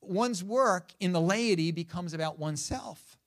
One's 0.00 0.44
work 0.44 0.92
in 1.00 1.12
the 1.12 1.20
laity 1.20 1.72
becomes 1.72 2.14
about 2.14 2.38
oneself. 2.38 3.18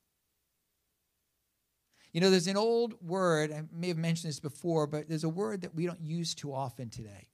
You 2.12 2.20
know, 2.20 2.30
there's 2.30 2.46
an 2.46 2.56
old 2.56 2.94
word, 3.02 3.52
I 3.52 3.64
may 3.72 3.88
have 3.88 3.96
mentioned 3.96 4.30
this 4.30 4.40
before, 4.40 4.86
but 4.86 5.08
there's 5.08 5.24
a 5.24 5.28
word 5.28 5.62
that 5.62 5.74
we 5.74 5.86
don't 5.86 6.00
use 6.00 6.34
too 6.34 6.52
often 6.52 6.90
today. 6.90 7.28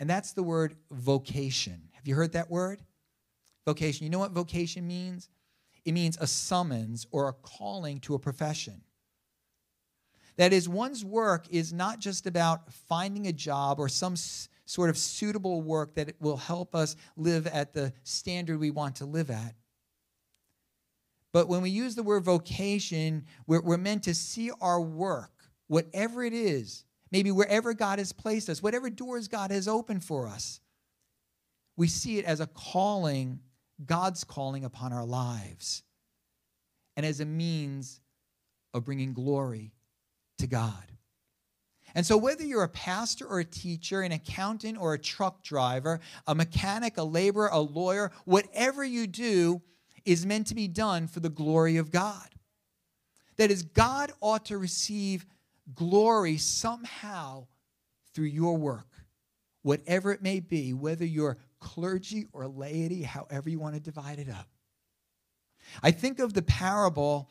And 0.00 0.08
that's 0.08 0.32
the 0.32 0.42
word 0.42 0.76
vocation. 0.90 1.88
Have 1.94 2.06
you 2.06 2.14
heard 2.14 2.32
that 2.32 2.50
word? 2.50 2.80
Vocation. 3.68 4.04
You 4.04 4.10
know 4.10 4.18
what 4.18 4.30
vocation 4.30 4.86
means? 4.86 5.28
It 5.84 5.92
means 5.92 6.16
a 6.18 6.26
summons 6.26 7.06
or 7.10 7.28
a 7.28 7.34
calling 7.34 8.00
to 8.00 8.14
a 8.14 8.18
profession. 8.18 8.80
That 10.38 10.54
is, 10.54 10.70
one's 10.70 11.04
work 11.04 11.44
is 11.50 11.70
not 11.70 11.98
just 11.98 12.26
about 12.26 12.72
finding 12.72 13.26
a 13.26 13.32
job 13.32 13.78
or 13.78 13.90
some 13.90 14.14
s- 14.14 14.48
sort 14.64 14.88
of 14.88 14.96
suitable 14.96 15.60
work 15.60 15.96
that 15.96 16.14
will 16.18 16.38
help 16.38 16.74
us 16.74 16.96
live 17.18 17.46
at 17.46 17.74
the 17.74 17.92
standard 18.04 18.58
we 18.58 18.70
want 18.70 18.96
to 18.96 19.04
live 19.04 19.30
at. 19.30 19.54
But 21.34 21.46
when 21.46 21.60
we 21.60 21.68
use 21.68 21.94
the 21.94 22.02
word 22.02 22.24
vocation, 22.24 23.26
we're, 23.46 23.60
we're 23.60 23.76
meant 23.76 24.04
to 24.04 24.14
see 24.14 24.50
our 24.62 24.80
work, 24.80 25.50
whatever 25.66 26.24
it 26.24 26.32
is, 26.32 26.86
maybe 27.12 27.32
wherever 27.32 27.74
God 27.74 27.98
has 27.98 28.14
placed 28.14 28.48
us, 28.48 28.62
whatever 28.62 28.88
doors 28.88 29.28
God 29.28 29.50
has 29.50 29.68
opened 29.68 30.04
for 30.04 30.26
us, 30.26 30.60
we 31.76 31.86
see 31.86 32.18
it 32.18 32.24
as 32.24 32.40
a 32.40 32.46
calling, 32.46 33.40
God's 33.84 34.24
calling 34.24 34.64
upon 34.64 34.92
our 34.92 35.04
lives, 35.04 35.82
and 36.96 37.06
as 37.06 37.20
a 37.20 37.24
means 37.24 38.00
of 38.74 38.84
bringing 38.84 39.12
glory 39.12 39.72
to 40.38 40.46
God. 40.46 40.92
And 41.94 42.04
so, 42.04 42.16
whether 42.16 42.44
you're 42.44 42.64
a 42.64 42.68
pastor 42.68 43.26
or 43.26 43.40
a 43.40 43.44
teacher, 43.44 44.02
an 44.02 44.12
accountant 44.12 44.78
or 44.78 44.94
a 44.94 44.98
truck 44.98 45.42
driver, 45.42 46.00
a 46.26 46.34
mechanic, 46.34 46.98
a 46.98 47.02
laborer, 47.02 47.48
a 47.50 47.60
lawyer, 47.60 48.12
whatever 48.24 48.84
you 48.84 49.06
do, 49.06 49.62
is 50.04 50.26
meant 50.26 50.46
to 50.48 50.54
be 50.54 50.68
done 50.68 51.06
for 51.06 51.20
the 51.20 51.28
glory 51.28 51.76
of 51.76 51.90
God. 51.90 52.28
That 53.36 53.50
is, 53.50 53.62
God 53.62 54.12
ought 54.20 54.46
to 54.46 54.58
receive 54.58 55.24
glory 55.74 56.36
somehow 56.36 57.46
through 58.14 58.26
your 58.26 58.56
work, 58.56 58.88
whatever 59.62 60.12
it 60.12 60.22
may 60.22 60.40
be, 60.40 60.72
whether 60.72 61.04
you're 61.04 61.38
clergy 61.60 62.26
or 62.32 62.46
laity, 62.46 63.02
however 63.02 63.50
you 63.50 63.58
want 63.58 63.74
to 63.74 63.80
divide 63.80 64.18
it 64.18 64.28
up. 64.28 64.48
I 65.82 65.90
think 65.90 66.18
of 66.18 66.34
the 66.34 66.42
parable 66.42 67.30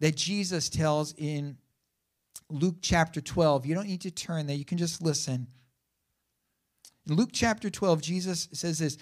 that 0.00 0.16
Jesus 0.16 0.68
tells 0.68 1.14
in 1.16 1.56
Luke 2.50 2.76
chapter 2.80 3.20
12. 3.20 3.66
You 3.66 3.74
don't 3.74 3.86
need 3.86 4.02
to 4.02 4.10
turn 4.10 4.46
there, 4.46 4.56
you 4.56 4.64
can 4.64 4.78
just 4.78 5.02
listen. 5.02 5.48
In 7.08 7.14
Luke 7.14 7.30
chapter 7.32 7.70
12, 7.70 8.02
Jesus 8.02 8.48
says 8.52 8.78
this 8.78 8.98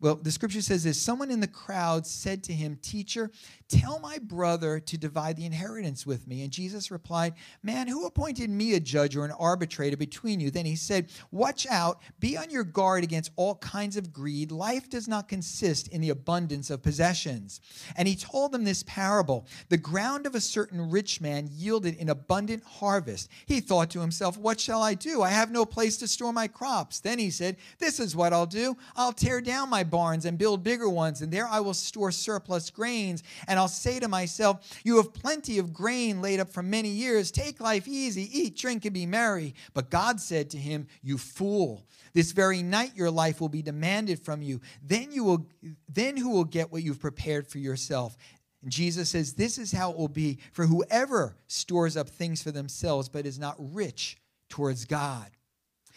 well, 0.00 0.14
the 0.14 0.30
scripture 0.30 0.62
says 0.62 0.84
this 0.84 1.00
someone 1.00 1.30
in 1.30 1.40
the 1.40 1.46
crowd 1.46 2.06
said 2.06 2.42
to 2.44 2.54
him, 2.54 2.78
Teacher, 2.80 3.30
tell 3.68 4.00
my 4.00 4.18
brother 4.18 4.80
to 4.80 4.96
divide 4.96 5.36
the 5.36 5.44
inheritance 5.44 6.06
with 6.06 6.26
me. 6.26 6.42
And 6.42 6.50
Jesus 6.50 6.90
replied, 6.90 7.34
Man, 7.62 7.86
who 7.86 8.06
appointed 8.06 8.48
me 8.48 8.74
a 8.74 8.80
judge 8.80 9.14
or 9.14 9.26
an 9.26 9.32
arbitrator 9.32 9.98
between 9.98 10.40
you? 10.40 10.50
Then 10.50 10.64
he 10.64 10.74
said, 10.74 11.10
Watch 11.30 11.66
out, 11.66 12.00
be 12.18 12.36
on 12.38 12.48
your 12.48 12.64
guard 12.64 13.04
against 13.04 13.32
all 13.36 13.56
kinds 13.56 13.96
of 13.96 14.10
greed. 14.12 14.50
Life 14.50 14.88
does 14.88 15.06
not 15.06 15.28
consist 15.28 15.88
in 15.88 16.00
the 16.00 16.10
abundance 16.10 16.70
of 16.70 16.82
possessions. 16.82 17.60
And 17.94 18.08
he 18.08 18.16
told 18.16 18.52
them 18.52 18.64
this 18.64 18.82
parable 18.84 19.46
The 19.68 19.76
ground 19.76 20.26
of 20.26 20.34
a 20.34 20.40
certain 20.40 20.90
rich 20.90 21.20
man 21.20 21.48
yielded 21.52 21.98
an 22.00 22.08
abundant 22.08 22.64
harvest. 22.64 23.28
He 23.44 23.60
thought 23.60 23.90
to 23.90 24.00
himself, 24.00 24.38
What 24.38 24.60
shall 24.60 24.82
I 24.82 24.94
do? 24.94 25.20
I 25.20 25.28
have 25.28 25.50
no 25.50 25.66
place 25.66 25.98
to 25.98 26.08
store 26.08 26.32
my 26.32 26.48
crops. 26.48 27.00
Then 27.00 27.18
he 27.18 27.30
said, 27.30 27.58
This 27.78 28.00
is 28.00 28.16
what 28.16 28.32
I'll 28.32 28.46
do. 28.46 28.78
I'll 28.96 29.12
tear 29.12 29.42
down 29.42 29.68
my 29.68 29.84
barns 29.90 30.24
and 30.24 30.38
build 30.38 30.62
bigger 30.62 30.88
ones, 30.88 31.20
and 31.22 31.32
there 31.32 31.46
I 31.46 31.60
will 31.60 31.74
store 31.74 32.12
surplus 32.12 32.70
grains. 32.70 33.22
And 33.48 33.58
I'll 33.58 33.68
say 33.68 34.00
to 34.00 34.08
myself, 34.08 34.80
You 34.84 34.96
have 34.96 35.12
plenty 35.12 35.58
of 35.58 35.72
grain 35.72 36.22
laid 36.22 36.40
up 36.40 36.50
for 36.50 36.62
many 36.62 36.88
years. 36.88 37.30
Take 37.30 37.60
life 37.60 37.86
easy, 37.88 38.28
eat, 38.32 38.56
drink, 38.56 38.84
and 38.84 38.94
be 38.94 39.06
merry. 39.06 39.54
But 39.74 39.90
God 39.90 40.20
said 40.20 40.50
to 40.50 40.58
him, 40.58 40.86
You 41.02 41.18
fool. 41.18 41.84
This 42.12 42.32
very 42.32 42.62
night 42.62 42.96
your 42.96 43.10
life 43.10 43.40
will 43.40 43.48
be 43.48 43.62
demanded 43.62 44.20
from 44.24 44.42
you. 44.42 44.60
Then 44.82 45.12
you 45.12 45.24
will 45.24 45.46
then 45.88 46.16
who 46.16 46.30
will 46.30 46.44
get 46.44 46.72
what 46.72 46.82
you've 46.82 47.00
prepared 47.00 47.46
for 47.46 47.58
yourself? 47.58 48.16
And 48.62 48.70
Jesus 48.70 49.10
says, 49.10 49.34
This 49.34 49.58
is 49.58 49.72
how 49.72 49.90
it 49.90 49.96
will 49.96 50.08
be 50.08 50.38
for 50.52 50.66
whoever 50.66 51.36
stores 51.46 51.96
up 51.96 52.08
things 52.08 52.42
for 52.42 52.50
themselves, 52.50 53.08
but 53.08 53.26
is 53.26 53.38
not 53.38 53.56
rich 53.58 54.18
towards 54.48 54.84
God. 54.84 55.30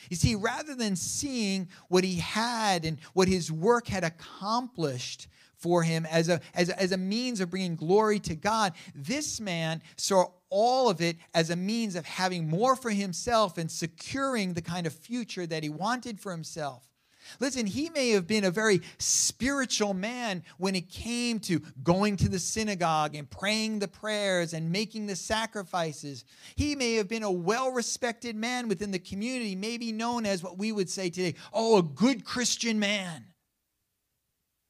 You 0.10 0.15
see, 0.15 0.36
rather 0.36 0.75
than 0.75 0.95
seeing 0.95 1.69
what 1.88 2.03
he 2.03 2.15
had 2.15 2.86
and 2.86 3.00
what 3.13 3.27
his 3.27 3.51
work 3.51 3.88
had 3.88 4.03
accomplished 4.03 5.27
for 5.55 5.81
him 5.81 6.05
as 6.12 6.27
a, 6.27 6.41
as 6.53 6.69
as 6.69 6.91
a 6.91 6.98
means 6.98 7.39
of 7.39 7.50
bringing 7.50 7.75
glory 7.75 8.19
to 8.19 8.36
God, 8.36 8.74
this 8.93 9.39
man 9.39 9.81
saw 9.95 10.25
all 10.50 10.89
of 10.89 11.01
it 11.01 11.17
as 11.33 11.50
a 11.50 11.55
means 11.55 11.95
of 11.95 12.05
having 12.05 12.50
more 12.50 12.75
for 12.75 12.91
himself 12.91 13.57
and 13.57 13.72
securing 13.72 14.53
the 14.53 14.62
kind 14.62 14.86
of 14.86 14.93
future 14.93 15.48
that 15.48 15.63
he 15.63 15.69
wanted 15.69 16.19
for 16.19 16.31
himself. 16.31 16.92
Listen, 17.39 17.65
he 17.65 17.89
may 17.89 18.10
have 18.10 18.27
been 18.27 18.44
a 18.44 18.51
very 18.51 18.82
spiritual 18.98 19.94
man 19.94 20.44
when 20.58 20.75
it 20.75 20.89
came 20.89 21.39
to 21.42 21.62
going 21.84 22.18
to 22.18 22.30
the 22.30 22.39
synagogue 22.39 23.15
and 23.15 23.30
praying 23.30 23.80
the 23.80 23.88
prayers 23.88 24.53
and 24.53 24.72
making 24.72 25.08
the 25.08 25.15
sacrifices. 25.15 26.25
He 26.56 26.75
may 26.75 26.96
have 26.96 27.08
been 27.08 27.24
a 27.24 27.32
well 27.32 27.72
respected 27.72 28.36
man 28.36 28.68
within 28.68 28.92
the 28.92 29.00
community, 29.00 29.56
maybe 29.56 29.92
known 29.92 30.25
as 30.25 30.44
what 30.44 30.58
we 30.58 30.72
would 30.72 30.89
say 30.89 31.10
today, 31.10 31.36
oh, 31.53 31.77
a 31.77 31.84
good 31.84 32.25
Christian 32.25 32.80
man. 32.80 33.25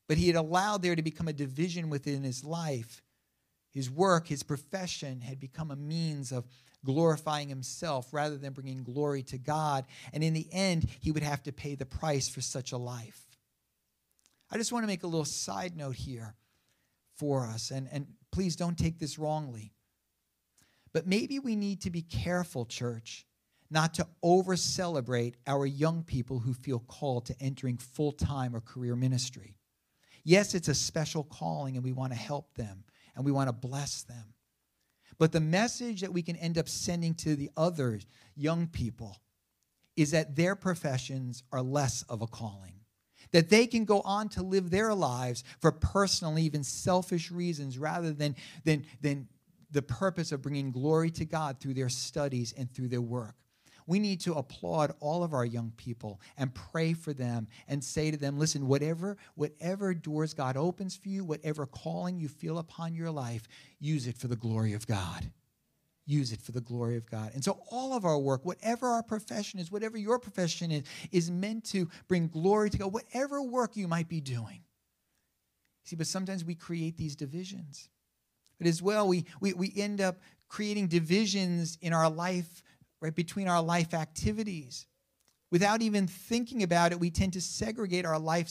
But 0.08 0.18
he 0.18 0.28
had 0.28 0.36
allowed 0.36 0.82
there 0.82 0.96
to 0.96 1.02
become 1.02 1.28
a 1.28 1.34
division 1.34 1.90
within 1.90 2.24
his 2.24 2.44
life. 2.44 3.02
His 3.72 3.90
work, 3.90 4.28
his 4.28 4.44
profession 4.44 5.22
had 5.22 5.40
become 5.40 5.72
a 5.72 5.76
means 5.76 6.32
of 6.32 6.46
glorifying 6.86 7.50
himself 7.50 8.14
rather 8.14 8.38
than 8.38 8.54
bringing 8.54 8.84
glory 8.84 9.24
to 9.24 9.38
God. 9.38 9.86
And 10.12 10.24
in 10.24 10.34
the 10.34 10.48
end, 10.52 10.88
he 11.00 11.12
would 11.12 11.24
have 11.24 11.44
to 11.44 11.52
pay 11.52 11.76
the 11.76 11.86
price 11.86 12.28
for 12.28 12.42
such 12.42 12.72
a 12.72 12.78
life. 12.78 13.22
I 14.52 14.58
just 14.58 14.72
want 14.72 14.84
to 14.84 14.88
make 14.88 15.04
a 15.04 15.08
little 15.08 15.26
side 15.26 15.76
note 15.76 15.96
here 15.96 16.36
for 17.16 17.46
us, 17.46 17.72
and, 17.72 17.88
and 17.92 18.08
please 18.32 18.56
don't 18.56 18.78
take 18.78 19.00
this 19.00 19.18
wrongly. 19.18 19.74
But 20.94 21.08
maybe 21.08 21.40
we 21.40 21.56
need 21.56 21.82
to 21.82 21.90
be 21.90 22.04
careful, 22.04 22.66
church, 22.66 23.26
not 23.72 23.96
to 23.96 24.08
over 24.22 24.56
celebrate 24.56 25.36
our 25.48 25.66
young 25.66 26.04
people 26.04 26.40
who 26.40 26.54
feel 26.54 26.80
called 26.80 27.26
to 27.28 27.36
entering 27.40 27.78
full 27.78 28.12
time 28.12 28.56
or 28.56 28.62
career 28.62 28.96
ministry. 28.96 29.56
Yes, 30.24 30.54
it's 30.54 30.68
a 30.68 30.76
special 30.76 31.24
calling, 31.24 31.76
and 31.76 31.84
we 31.84 31.92
want 31.92 32.14
to 32.14 32.20
help 32.20 32.54
them 32.56 32.84
and 33.16 33.26
we 33.26 33.32
want 33.32 33.48
to 33.48 33.54
bless 33.54 34.04
them. 34.04 34.33
But 35.18 35.32
the 35.32 35.40
message 35.40 36.02
that 36.02 36.14
we 36.14 36.22
can 36.22 36.36
end 36.36 36.58
up 36.58 36.68
sending 36.70 37.14
to 37.16 37.36
the 37.36 37.50
other 37.56 38.00
young 38.36 38.68
people 38.68 39.18
is 39.96 40.12
that 40.12 40.36
their 40.36 40.56
professions 40.56 41.44
are 41.52 41.62
less 41.62 42.04
of 42.04 42.22
a 42.22 42.28
calling. 42.28 42.74
That 43.32 43.50
they 43.50 43.68
can 43.68 43.86
go 43.86 44.02
on 44.02 44.30
to 44.30 44.44
live 44.44 44.70
their 44.70 44.94
lives 44.94 45.44
for 45.60 45.72
personal, 45.72 46.38
even 46.38 46.64
selfish 46.64 47.32
reasons 47.32 47.78
rather 47.78 48.12
than, 48.12 48.36
than, 48.64 48.86
than 49.02 49.28
the 49.72 49.82
purpose 49.82 50.32
of 50.32 50.42
bringing 50.42 50.72
glory 50.72 51.10
to 51.12 51.26
God 51.26 51.60
through 51.60 51.74
their 51.74 51.90
studies 51.90 52.54
and 52.58 52.72
through 52.72 52.90
their 52.90 53.02
work. 53.02 53.36
We 53.88 54.00
need 54.00 54.22
to 54.22 54.34
applaud 54.34 54.94
all 55.00 55.24
of 55.24 55.34
our 55.34 55.46
young 55.46 55.72
people 55.78 56.22
and 56.38 56.54
pray 56.54 56.94
for 56.94 57.14
them 57.14 57.48
and 57.68 57.84
say 57.84 58.12
to 58.12 58.18
them, 58.18 58.40
listen, 58.40 58.68
whatever, 58.68 59.18
whatever 59.36 59.94
doors 59.94 60.34
God 60.34 60.58
opens 60.58 60.96
for 60.96 61.10
you, 61.10 61.24
whatever 61.24 61.66
calling 61.66 62.18
you 62.18 62.28
feel 62.28 62.58
upon 62.58 62.96
your 62.96 63.12
life, 63.12 63.48
use 63.80 64.08
it 64.08 64.18
for 64.18 64.28
the 64.28 64.36
glory 64.36 64.74
of 64.74 64.88
God. 64.88 65.32
Use 66.06 66.34
it 66.34 66.42
for 66.42 66.52
the 66.52 66.62
glory 66.62 66.98
of 66.98 67.10
God. 67.10 67.32
And 67.34 67.44
so 67.44 67.60
all 67.72 67.94
of 67.94 68.04
our 68.04 68.20
work, 68.20 68.44
whatever 68.44 68.88
our 68.88 69.04
profession 69.04 69.60
is, 69.60 69.72
whatever 69.72 69.98
your 69.98 70.20
profession 70.20 70.70
is, 70.70 70.84
is 71.12 71.32
meant 71.32 71.64
to 71.66 71.90
bring 72.08 72.28
glory 72.28 72.70
to 72.72 72.78
God, 72.78 72.94
whatever 72.94 73.42
work 73.42 73.78
you 73.78 73.88
might 73.88 74.10
be 74.10 74.20
doing. 74.20 74.64
See, 75.86 75.96
but 75.96 76.08
sometimes 76.08 76.44
we 76.44 76.56
create 76.56 76.98
these 76.98 77.16
divisions. 77.16 77.90
But 78.58 78.68
as 78.68 78.82
well, 78.82 79.08
we, 79.08 79.26
we, 79.40 79.54
we 79.54 79.74
end 79.76 80.02
up 80.02 80.18
creating 80.50 80.88
divisions 80.88 81.78
in 81.82 81.94
our 81.94 82.10
life 82.10 82.62
right, 83.04 83.14
between 83.14 83.50
our 83.50 83.62
life 83.62 83.94
activities. 83.94 84.88
Without 85.52 85.82
even 85.82 86.08
thinking 86.08 86.64
about 86.64 86.94
it, 86.94 87.00
we 87.00 87.12
tend 87.12 87.34
to 87.34 87.42
segregate 87.42 88.06
our 88.06 88.18
life 88.18 88.48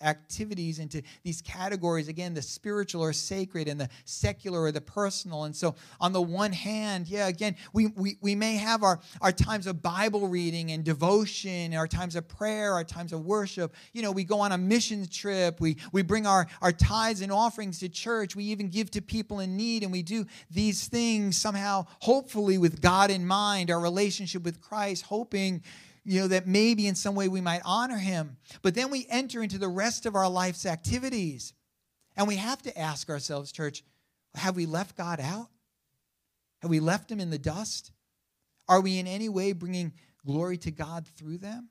activities 0.00 0.78
into 0.78 1.02
these 1.22 1.42
categories. 1.42 2.08
Again 2.08 2.34
the 2.34 2.42
spiritual 2.42 3.02
or 3.02 3.12
sacred 3.12 3.68
and 3.68 3.80
the 3.80 3.88
secular 4.04 4.62
or 4.62 4.72
the 4.72 4.80
personal. 4.80 5.44
And 5.44 5.54
so 5.54 5.74
on 6.00 6.12
the 6.12 6.22
one 6.22 6.52
hand 6.52 7.08
yeah 7.08 7.28
again 7.28 7.56
we, 7.72 7.88
we, 7.88 8.16
we 8.20 8.34
may 8.34 8.56
have 8.56 8.82
our, 8.82 9.00
our 9.20 9.32
times 9.32 9.66
of 9.66 9.82
bible 9.82 10.28
reading 10.28 10.72
and 10.72 10.84
devotion 10.84 11.74
our 11.74 11.86
times 11.88 12.16
of 12.16 12.28
prayer 12.28 12.72
our 12.72 12.84
times 12.84 13.12
of 13.12 13.24
worship. 13.24 13.74
You 13.92 14.02
know 14.02 14.12
we 14.12 14.24
go 14.24 14.40
on 14.40 14.52
a 14.52 14.58
mission 14.58 15.06
trip. 15.06 15.60
We, 15.60 15.76
we 15.92 16.02
bring 16.02 16.26
our, 16.26 16.46
our 16.62 16.72
tithes 16.72 17.20
and 17.20 17.32
offerings 17.32 17.80
to 17.80 17.88
church. 17.88 18.36
We 18.36 18.44
even 18.44 18.68
give 18.68 18.90
to 18.92 19.02
people 19.02 19.40
in 19.40 19.56
need 19.56 19.82
and 19.82 19.92
we 19.92 20.02
do 20.02 20.26
these 20.50 20.88
things 20.88 21.36
somehow 21.36 21.86
hopefully 22.00 22.58
with 22.58 22.80
god 22.80 23.10
in 23.10 23.26
mind 23.26 23.70
our 23.70 23.80
relationship 23.80 24.42
with 24.42 24.60
christ 24.60 25.04
hoping 25.04 25.62
you 26.04 26.20
know, 26.20 26.28
that 26.28 26.46
maybe 26.46 26.86
in 26.86 26.94
some 26.94 27.14
way 27.14 27.28
we 27.28 27.40
might 27.40 27.62
honor 27.64 27.98
him. 27.98 28.36
But 28.62 28.74
then 28.74 28.90
we 28.90 29.06
enter 29.10 29.42
into 29.42 29.58
the 29.58 29.68
rest 29.68 30.06
of 30.06 30.14
our 30.14 30.28
life's 30.28 30.66
activities. 30.66 31.52
And 32.16 32.26
we 32.26 32.36
have 32.36 32.62
to 32.62 32.78
ask 32.78 33.08
ourselves, 33.08 33.52
church, 33.52 33.84
have 34.34 34.56
we 34.56 34.66
left 34.66 34.96
God 34.96 35.20
out? 35.20 35.48
Have 36.62 36.70
we 36.70 36.80
left 36.80 37.10
him 37.10 37.20
in 37.20 37.30
the 37.30 37.38
dust? 37.38 37.92
Are 38.68 38.80
we 38.80 38.98
in 38.98 39.06
any 39.06 39.28
way 39.28 39.52
bringing 39.52 39.92
glory 40.24 40.58
to 40.58 40.70
God 40.70 41.06
through 41.06 41.38
them? 41.38 41.68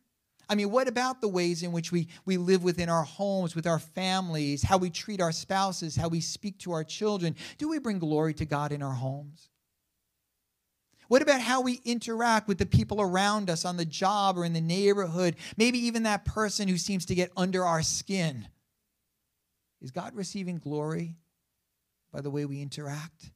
I 0.49 0.55
mean, 0.55 0.71
what 0.71 0.87
about 0.87 1.21
the 1.21 1.27
ways 1.27 1.61
in 1.61 1.71
which 1.71 1.91
we, 1.91 2.07
we 2.25 2.37
live 2.37 2.63
within 2.63 2.89
our 2.89 3.03
homes, 3.03 3.55
with 3.55 3.67
our 3.67 3.77
families, 3.77 4.63
how 4.63 4.77
we 4.77 4.89
treat 4.89 5.21
our 5.21 5.31
spouses, 5.31 5.95
how 5.95 6.07
we 6.07 6.21
speak 6.21 6.57
to 6.59 6.71
our 6.71 6.83
children? 6.83 7.35
Do 7.59 7.69
we 7.69 7.77
bring 7.77 7.99
glory 7.99 8.33
to 8.35 8.45
God 8.45 8.71
in 8.71 8.81
our 8.81 8.93
homes? 8.93 9.48
What 11.09 11.23
about 11.23 11.41
how 11.41 11.61
we 11.61 11.81
interact 11.83 12.47
with 12.47 12.59
the 12.59 12.67
people 12.67 13.01
around 13.01 13.49
us 13.49 13.65
on 13.65 13.77
the 13.77 13.85
job 13.85 14.37
or 14.37 14.45
in 14.45 14.53
the 14.53 14.61
neighborhood? 14.61 15.35
Maybe 15.57 15.79
even 15.79 16.03
that 16.03 16.23
person 16.23 16.67
who 16.67 16.77
seems 16.77 17.07
to 17.07 17.15
get 17.15 17.31
under 17.35 17.65
our 17.65 17.81
skin. 17.81 18.47
Is 19.81 19.89
God 19.89 20.15
receiving 20.15 20.59
glory 20.59 21.15
by 22.13 22.21
the 22.21 22.29
way 22.29 22.45
we 22.45 22.61
interact? 22.61 23.31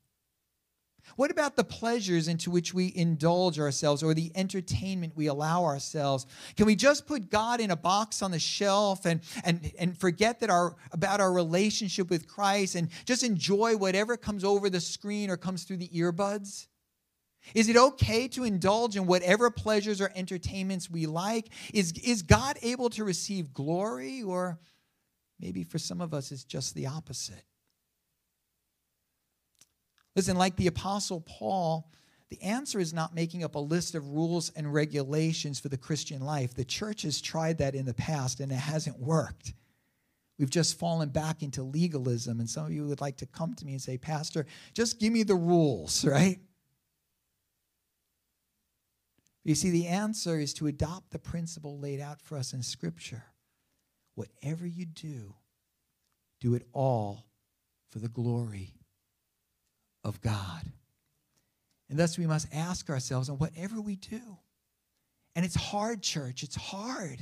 What 1.15 1.31
about 1.31 1.55
the 1.55 1.63
pleasures 1.63 2.27
into 2.27 2.51
which 2.51 2.75
we 2.75 2.93
indulge 2.95 3.59
ourselves 3.59 4.03
or 4.03 4.13
the 4.13 4.31
entertainment 4.35 5.15
we 5.15 5.25
allow 5.25 5.63
ourselves? 5.65 6.27
Can 6.55 6.67
we 6.67 6.75
just 6.75 7.07
put 7.07 7.31
God 7.31 7.59
in 7.59 7.71
a 7.71 7.75
box 7.75 8.21
on 8.21 8.29
the 8.29 8.39
shelf 8.39 9.05
and, 9.05 9.21
and, 9.43 9.71
and 9.79 9.97
forget 9.97 10.39
that 10.41 10.51
our, 10.51 10.75
about 10.91 11.21
our 11.21 11.33
relationship 11.33 12.09
with 12.11 12.27
Christ 12.27 12.75
and 12.75 12.89
just 13.05 13.23
enjoy 13.23 13.75
whatever 13.75 14.15
comes 14.15 14.43
over 14.43 14.69
the 14.69 14.79
screen 14.79 15.31
or 15.31 15.37
comes 15.37 15.63
through 15.63 15.77
the 15.77 15.89
earbuds? 15.89 16.67
Is 17.53 17.69
it 17.69 17.77
okay 17.77 18.27
to 18.29 18.43
indulge 18.43 18.95
in 18.95 19.05
whatever 19.05 19.49
pleasures 19.49 20.01
or 20.01 20.11
entertainments 20.15 20.89
we 20.89 21.05
like? 21.05 21.49
Is, 21.73 21.91
is 22.03 22.21
God 22.21 22.57
able 22.61 22.89
to 22.91 23.03
receive 23.03 23.53
glory? 23.53 24.23
Or 24.23 24.59
maybe 25.39 25.63
for 25.63 25.77
some 25.77 26.01
of 26.01 26.13
us, 26.13 26.31
it's 26.31 26.43
just 26.43 26.73
the 26.73 26.87
opposite. 26.87 27.43
Listen, 30.15 30.37
like 30.37 30.55
the 30.55 30.67
Apostle 30.67 31.21
Paul, 31.21 31.89
the 32.29 32.41
answer 32.41 32.79
is 32.79 32.93
not 32.93 33.13
making 33.13 33.43
up 33.43 33.55
a 33.55 33.59
list 33.59 33.93
of 33.95 34.07
rules 34.07 34.51
and 34.55 34.73
regulations 34.73 35.59
for 35.59 35.69
the 35.69 35.77
Christian 35.77 36.21
life. 36.21 36.53
The 36.53 36.65
church 36.65 37.03
has 37.03 37.21
tried 37.21 37.59
that 37.59 37.75
in 37.75 37.85
the 37.85 37.93
past 37.93 38.39
and 38.39 38.51
it 38.51 38.55
hasn't 38.55 38.99
worked. 38.99 39.53
We've 40.39 40.49
just 40.49 40.79
fallen 40.79 41.09
back 41.09 41.43
into 41.43 41.61
legalism. 41.61 42.39
And 42.39 42.49
some 42.49 42.65
of 42.65 42.71
you 42.71 42.87
would 42.87 43.01
like 43.01 43.17
to 43.17 43.25
come 43.25 43.53
to 43.55 43.65
me 43.65 43.73
and 43.73 43.81
say, 43.81 43.97
Pastor, 43.97 44.45
just 44.73 44.99
give 44.99 45.13
me 45.13 45.23
the 45.23 45.35
rules, 45.35 46.05
right? 46.07 46.39
You 49.43 49.55
see, 49.55 49.71
the 49.71 49.87
answer 49.87 50.39
is 50.39 50.53
to 50.55 50.67
adopt 50.67 51.11
the 51.11 51.19
principle 51.19 51.77
laid 51.79 51.99
out 51.99 52.21
for 52.21 52.37
us 52.37 52.53
in 52.53 52.63
Scripture. 52.63 53.23
Whatever 54.15 54.65
you 54.65 54.85
do, 54.85 55.35
do 56.39 56.55
it 56.55 56.65
all 56.71 57.25
for 57.89 57.99
the 57.99 58.07
glory 58.07 58.73
of 60.03 60.21
God. 60.21 60.63
And 61.89 61.99
thus 61.99 62.17
we 62.17 62.25
must 62.25 62.47
ask 62.53 62.89
ourselves 62.89 63.29
on 63.29 63.37
whatever 63.37 63.81
we 63.81 63.95
do. 63.97 64.21
And 65.35 65.45
it's 65.45 65.55
hard, 65.55 66.01
church, 66.01 66.43
it's 66.43 66.55
hard. 66.55 67.19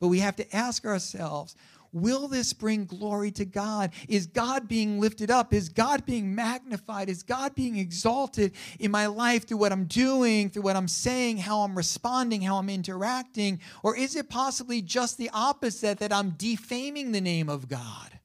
But 0.00 0.08
we 0.08 0.20
have 0.20 0.36
to 0.36 0.56
ask 0.56 0.84
ourselves 0.84 1.56
Will 1.94 2.26
this 2.26 2.52
bring 2.52 2.86
glory 2.86 3.30
to 3.30 3.44
God? 3.44 3.92
Is 4.08 4.26
God 4.26 4.66
being 4.66 4.98
lifted 4.98 5.30
up? 5.30 5.54
Is 5.54 5.68
God 5.68 6.04
being 6.04 6.34
magnified? 6.34 7.08
Is 7.08 7.22
God 7.22 7.54
being 7.54 7.78
exalted 7.78 8.52
in 8.80 8.90
my 8.90 9.06
life 9.06 9.46
through 9.46 9.58
what 9.58 9.70
I'm 9.70 9.84
doing, 9.84 10.50
through 10.50 10.64
what 10.64 10.74
I'm 10.74 10.88
saying, 10.88 11.36
how 11.38 11.60
I'm 11.60 11.76
responding, 11.76 12.42
how 12.42 12.56
I'm 12.56 12.68
interacting? 12.68 13.60
Or 13.84 13.96
is 13.96 14.16
it 14.16 14.28
possibly 14.28 14.82
just 14.82 15.18
the 15.18 15.30
opposite 15.32 16.00
that 16.00 16.12
I'm 16.12 16.30
defaming 16.30 17.12
the 17.12 17.20
name 17.20 17.48
of 17.48 17.68
God? 17.68 18.18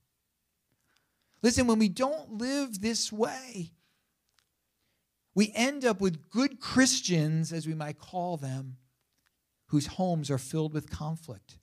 Listen, 1.44 1.68
when 1.68 1.78
we 1.78 1.90
don't 1.90 2.40
live 2.40 2.82
this 2.82 3.12
way, 3.12 3.74
we 5.36 5.52
end 5.54 5.86
up 5.86 6.02
with 6.02 6.32
good 6.32 6.60
Christians, 6.60 7.54
as 7.54 7.68
we 7.68 7.76
might 7.76 8.00
call 8.00 8.36
them, 8.36 8.78
whose 9.68 9.86
homes 9.86 10.32
are 10.32 10.40
filled 10.40 10.74
with 10.74 10.90
conflict 10.90 11.59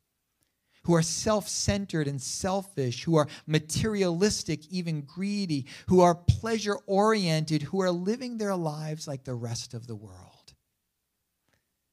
who 0.86 0.94
are 0.94 1.02
self 1.02 1.48
centered 1.48 2.06
and 2.06 2.22
selfish, 2.22 3.02
who 3.02 3.16
are 3.16 3.26
materialistic, 3.46 4.64
even 4.70 5.00
greedy, 5.00 5.66
who 5.88 6.00
are 6.00 6.14
pleasure 6.14 6.76
oriented, 6.86 7.60
who 7.62 7.82
are 7.82 7.90
living 7.90 8.38
their 8.38 8.54
lives 8.54 9.08
like 9.08 9.24
the 9.24 9.34
rest 9.34 9.74
of 9.74 9.88
the 9.88 9.96
world. 9.96 10.54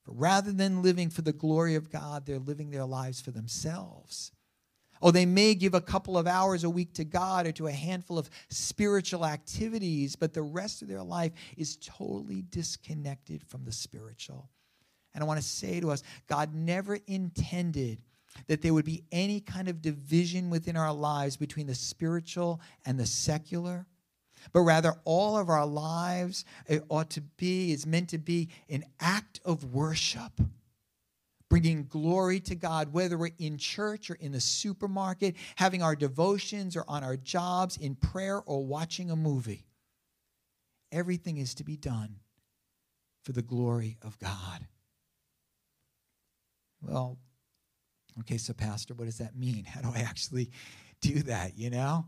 But 0.05 0.13
rather 0.19 0.51
than 0.51 0.83
living 0.83 1.09
for 1.09 1.23
the 1.23 1.33
glory 1.33 1.73
of 1.73 1.89
God, 1.89 2.27
they're 2.27 2.37
living 2.37 2.69
their 2.69 2.85
lives 2.85 3.19
for 3.19 3.31
themselves. 3.31 4.31
Oh, 5.01 5.09
they 5.09 5.25
may 5.25 5.55
give 5.55 5.73
a 5.73 5.81
couple 5.81 6.15
of 6.15 6.27
hours 6.27 6.63
a 6.63 6.69
week 6.69 6.93
to 6.93 7.03
God 7.03 7.47
or 7.47 7.51
to 7.53 7.67
a 7.67 7.71
handful 7.71 8.19
of 8.19 8.29
spiritual 8.49 9.25
activities, 9.25 10.15
but 10.15 10.35
the 10.35 10.43
rest 10.43 10.83
of 10.83 10.87
their 10.87 11.03
life 11.03 11.31
is 11.57 11.77
totally 11.77 12.43
disconnected 12.43 13.43
from 13.47 13.65
the 13.65 13.71
spiritual. 13.71 14.51
And 15.15 15.23
I 15.23 15.27
want 15.27 15.39
to 15.39 15.45
say 15.45 15.79
to 15.79 15.89
us 15.89 16.03
God 16.27 16.53
never 16.53 16.99
intended 17.07 17.97
that 18.47 18.61
there 18.61 18.73
would 18.73 18.85
be 18.85 19.03
any 19.11 19.39
kind 19.39 19.67
of 19.67 19.81
division 19.81 20.49
within 20.49 20.75
our 20.75 20.93
lives 20.93 21.37
between 21.37 21.67
the 21.67 21.75
spiritual 21.75 22.59
and 22.85 22.99
the 22.99 23.05
secular, 23.05 23.85
but 24.51 24.61
rather 24.61 24.95
all 25.05 25.37
of 25.37 25.49
our 25.49 25.65
lives 25.65 26.45
it 26.67 26.83
ought 26.89 27.09
to 27.11 27.21
be, 27.21 27.71
is 27.71 27.85
meant 27.85 28.09
to 28.09 28.17
be 28.17 28.49
an 28.69 28.83
act 28.99 29.39
of 29.45 29.73
worship, 29.73 30.31
bringing 31.49 31.85
glory 31.85 32.39
to 32.41 32.55
God, 32.55 32.91
whether 32.91 33.17
we're 33.17 33.29
in 33.39 33.57
church 33.57 34.09
or 34.09 34.15
in 34.15 34.31
the 34.31 34.41
supermarket, 34.41 35.35
having 35.55 35.81
our 35.81 35.95
devotions 35.95 36.75
or 36.75 36.83
on 36.87 37.03
our 37.03 37.15
jobs, 37.15 37.77
in 37.77 37.95
prayer 37.95 38.41
or 38.45 38.65
watching 38.65 39.11
a 39.11 39.15
movie. 39.15 39.65
Everything 40.91 41.37
is 41.37 41.53
to 41.55 41.63
be 41.63 41.77
done 41.77 42.17
for 43.23 43.31
the 43.31 43.41
glory 43.41 43.97
of 44.01 44.19
God. 44.19 44.67
Well, 46.81 47.17
Okay, 48.21 48.37
so, 48.37 48.53
Pastor, 48.53 48.93
what 48.93 49.05
does 49.05 49.17
that 49.17 49.35
mean? 49.35 49.65
How 49.65 49.81
do 49.81 49.89
I 49.93 49.99
actually 49.99 50.51
do 51.01 51.23
that, 51.23 51.57
you 51.57 51.69
know? 51.69 52.05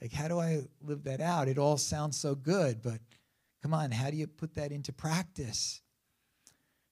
Like, 0.00 0.12
how 0.12 0.28
do 0.28 0.38
I 0.38 0.62
live 0.82 1.04
that 1.04 1.20
out? 1.20 1.48
It 1.48 1.58
all 1.58 1.78
sounds 1.78 2.18
so 2.18 2.34
good, 2.34 2.82
but 2.82 2.98
come 3.62 3.72
on, 3.72 3.90
how 3.90 4.10
do 4.10 4.16
you 4.16 4.26
put 4.26 4.54
that 4.54 4.72
into 4.72 4.92
practice? 4.92 5.80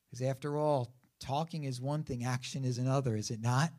Because 0.06 0.26
after 0.26 0.56
all, 0.56 0.94
talking 1.20 1.64
is 1.64 1.80
one 1.80 2.02
thing, 2.02 2.24
action 2.24 2.64
is 2.64 2.78
another, 2.78 3.14
is 3.16 3.30
it 3.30 3.40
not? 3.40 3.70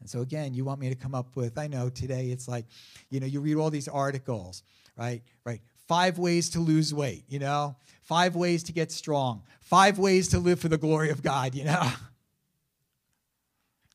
And 0.00 0.08
so, 0.08 0.22
again, 0.22 0.54
you 0.54 0.64
want 0.64 0.80
me 0.80 0.88
to 0.88 0.94
come 0.94 1.14
up 1.14 1.36
with, 1.36 1.58
I 1.58 1.66
know 1.66 1.90
today 1.90 2.30
it's 2.30 2.48
like, 2.48 2.64
you 3.10 3.20
know, 3.20 3.26
you 3.26 3.40
read 3.40 3.56
all 3.56 3.70
these 3.70 3.88
articles, 3.88 4.62
right? 4.96 5.22
Right. 5.44 5.60
Five 5.86 6.18
ways 6.18 6.50
to 6.50 6.60
lose 6.60 6.94
weight, 6.94 7.24
you 7.28 7.38
know? 7.38 7.76
Five 8.02 8.34
ways 8.34 8.62
to 8.64 8.72
get 8.72 8.90
strong. 8.90 9.42
Five 9.60 9.98
ways 9.98 10.28
to 10.28 10.38
live 10.38 10.60
for 10.60 10.68
the 10.68 10.78
glory 10.78 11.10
of 11.10 11.22
God, 11.22 11.54
you 11.54 11.64
know? 11.64 11.90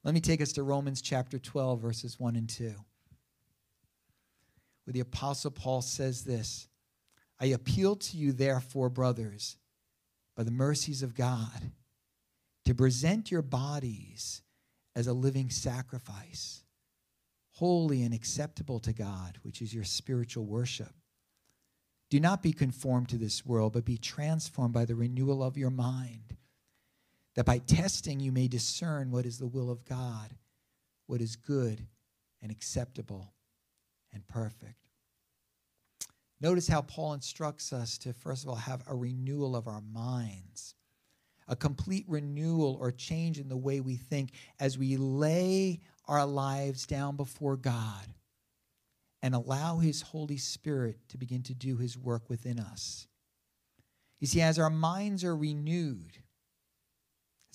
Let 0.06 0.14
me 0.14 0.22
take 0.22 0.40
us 0.40 0.52
to 0.54 0.62
Romans 0.62 1.02
chapter 1.02 1.40
12, 1.40 1.82
verses 1.82 2.20
1 2.20 2.36
and 2.36 2.48
2, 2.48 2.66
where 4.84 4.94
the 4.94 5.00
Apostle 5.00 5.50
Paul 5.50 5.82
says 5.82 6.24
this 6.24 6.68
I 7.40 7.48
appeal 7.48 7.96
to 7.96 8.16
you, 8.16 8.32
therefore, 8.32 8.90
brothers, 8.90 9.58
by 10.38 10.44
the 10.44 10.52
mercies 10.52 11.02
of 11.02 11.16
God, 11.16 11.72
to 12.66 12.76
present 12.76 13.32
your 13.32 13.42
bodies 13.42 14.44
as 14.96 15.08
a 15.08 15.14
living 15.14 15.50
sacrifice, 15.50 16.64
holy 17.54 18.04
and 18.04 18.14
acceptable 18.14 18.80
to 18.82 18.94
God, 18.94 19.40
which 19.42 19.60
is 19.60 19.74
your 19.74 19.84
spiritual 19.84 20.46
worship. 20.46 20.94
Do 22.12 22.20
not 22.20 22.44
be 22.44 22.54
conformed 22.54 23.10
to 23.10 23.18
this 23.18 23.44
world, 23.44 23.74
but 23.74 23.86
be 23.86 23.98
transformed 23.98 24.76
by 24.76 24.86
the 24.86 24.94
renewal 24.94 25.42
of 25.42 25.58
your 25.58 25.72
mind 25.72 26.38
that 27.36 27.46
by 27.46 27.58
testing 27.60 28.20
you 28.20 28.32
may 28.32 28.48
discern 28.48 29.12
what 29.12 29.26
is 29.26 29.38
the 29.38 29.48
will 29.48 29.70
of 29.70 29.86
God, 29.86 30.36
what 31.08 31.22
is 31.22 31.36
good 31.36 31.86
and 32.42 32.52
acceptable 32.52 33.34
and 34.14 34.26
perfect. 34.28 34.88
Notice 36.42 36.68
how 36.68 36.82
Paul 36.82 37.14
instructs 37.14 37.74
us 37.74 37.98
to, 38.00 38.14
first 38.14 38.44
of 38.44 38.50
all, 38.50 38.56
have 38.56 38.84
a 38.88 38.96
renewal 38.96 39.56
of 39.56 39.68
our 39.68 39.82
minds. 39.82 40.76
a 41.48 41.56
complete 41.56 42.06
renewal 42.08 42.78
or 42.80 42.92
change 42.92 43.40
in 43.40 43.50
the 43.50 43.58
way 43.58 43.80
we 43.80 43.96
think 43.96 44.32
as 44.60 44.78
we 44.78 44.98
lay 44.98 45.80
our 46.08 46.26
lives 46.26 46.86
down 46.86 47.16
before 47.16 47.58
God 47.58 48.14
and 49.22 49.34
allow 49.36 49.78
His 49.78 50.02
Holy 50.02 50.38
Spirit 50.38 50.98
to 51.10 51.18
begin 51.18 51.44
to 51.44 51.54
do 51.54 51.78
His 51.78 51.98
work 51.98 52.30
within 52.30 52.60
us. 52.60 53.08
You 54.20 54.28
see, 54.28 54.42
as 54.42 54.58
our 54.58 54.70
minds 54.70 55.24
are 55.24 55.36
renewed, 55.36 56.18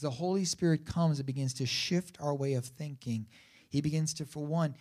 as 0.01 0.03
the 0.03 0.11
Holy 0.11 0.47
Spirit 0.47 0.87
comes 0.87 1.19
and 1.19 1.27
begins 1.27 1.53
to 1.53 1.67
shift 1.67 2.17
our 2.23 2.35
way 2.35 2.55
of 2.55 2.65
thinking, 2.65 3.27
He 3.69 3.83
begins 3.83 4.15
to, 4.15 4.25
for 4.25 4.47
one, 4.47 4.75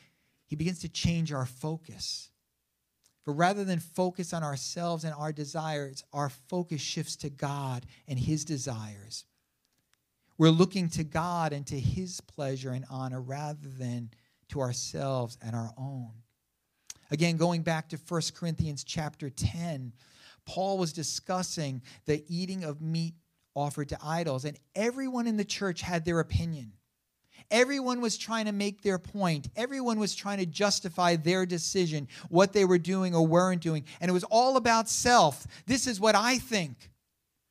He 0.46 0.56
begins 0.56 0.80
to 0.80 0.88
change 0.88 1.34
our 1.34 1.46
focus. 1.46 2.30
For 3.26 3.34
rather 3.34 3.66
than 3.66 3.80
focus 3.80 4.34
on 4.34 4.44
ourselves 4.44 5.04
and 5.04 5.14
our 5.14 5.34
desires, 5.34 6.06
our 6.14 6.30
focus 6.30 6.80
shifts 6.80 7.18
to 7.18 7.30
God 7.30 7.86
and 8.08 8.18
His 8.18 8.46
desires. 8.46 9.26
We're 10.38 10.52
looking 10.52 10.88
to 10.92 11.04
God 11.04 11.52
and 11.52 11.68
to 11.68 11.78
His 11.78 12.22
pleasure 12.22 12.72
and 12.72 12.86
honor 12.90 13.20
rather 13.20 13.68
than 13.68 14.12
to 14.50 14.62
ourselves 14.62 15.38
and 15.42 15.54
our 15.54 15.74
own. 15.78 16.12
Again, 17.12 17.36
going 17.36 17.64
back 17.64 17.90
to 17.90 17.98
1 17.98 18.22
Corinthians 18.36 18.86
chapter 18.86 19.30
10, 19.30 19.92
Paul 20.46 20.78
was 20.78 20.94
discussing 20.94 21.82
the 22.06 22.24
eating 22.30 22.64
of 22.64 22.82
meat 22.82 23.16
offered 23.60 23.90
to 23.90 23.98
idols, 24.04 24.46
and 24.46 24.58
everyone 24.76 25.28
in 25.28 25.38
the 25.38 25.46
church 25.46 25.82
had 25.82 26.06
their 26.06 26.20
opinion. 26.20 26.74
Everyone 27.52 28.00
was 28.00 28.18
trying 28.18 28.46
to 28.46 28.52
make 28.52 28.82
their 28.82 29.00
point. 29.00 29.50
Everyone 29.56 30.00
was 30.00 30.14
trying 30.16 30.38
to 30.38 30.46
justify 30.46 31.16
their 31.16 31.46
decision, 31.46 32.08
what 32.30 32.54
they 32.54 32.66
were 32.66 32.78
doing 32.78 33.16
or 33.16 33.26
weren't 33.26 33.62
doing. 33.62 33.86
And 34.00 34.10
it 34.10 34.14
was 34.14 34.24
all 34.26 34.56
about 34.56 34.88
self. 34.88 35.48
This 35.66 35.88
is 35.88 36.00
what 36.00 36.16
I 36.16 36.38
think. 36.38 36.90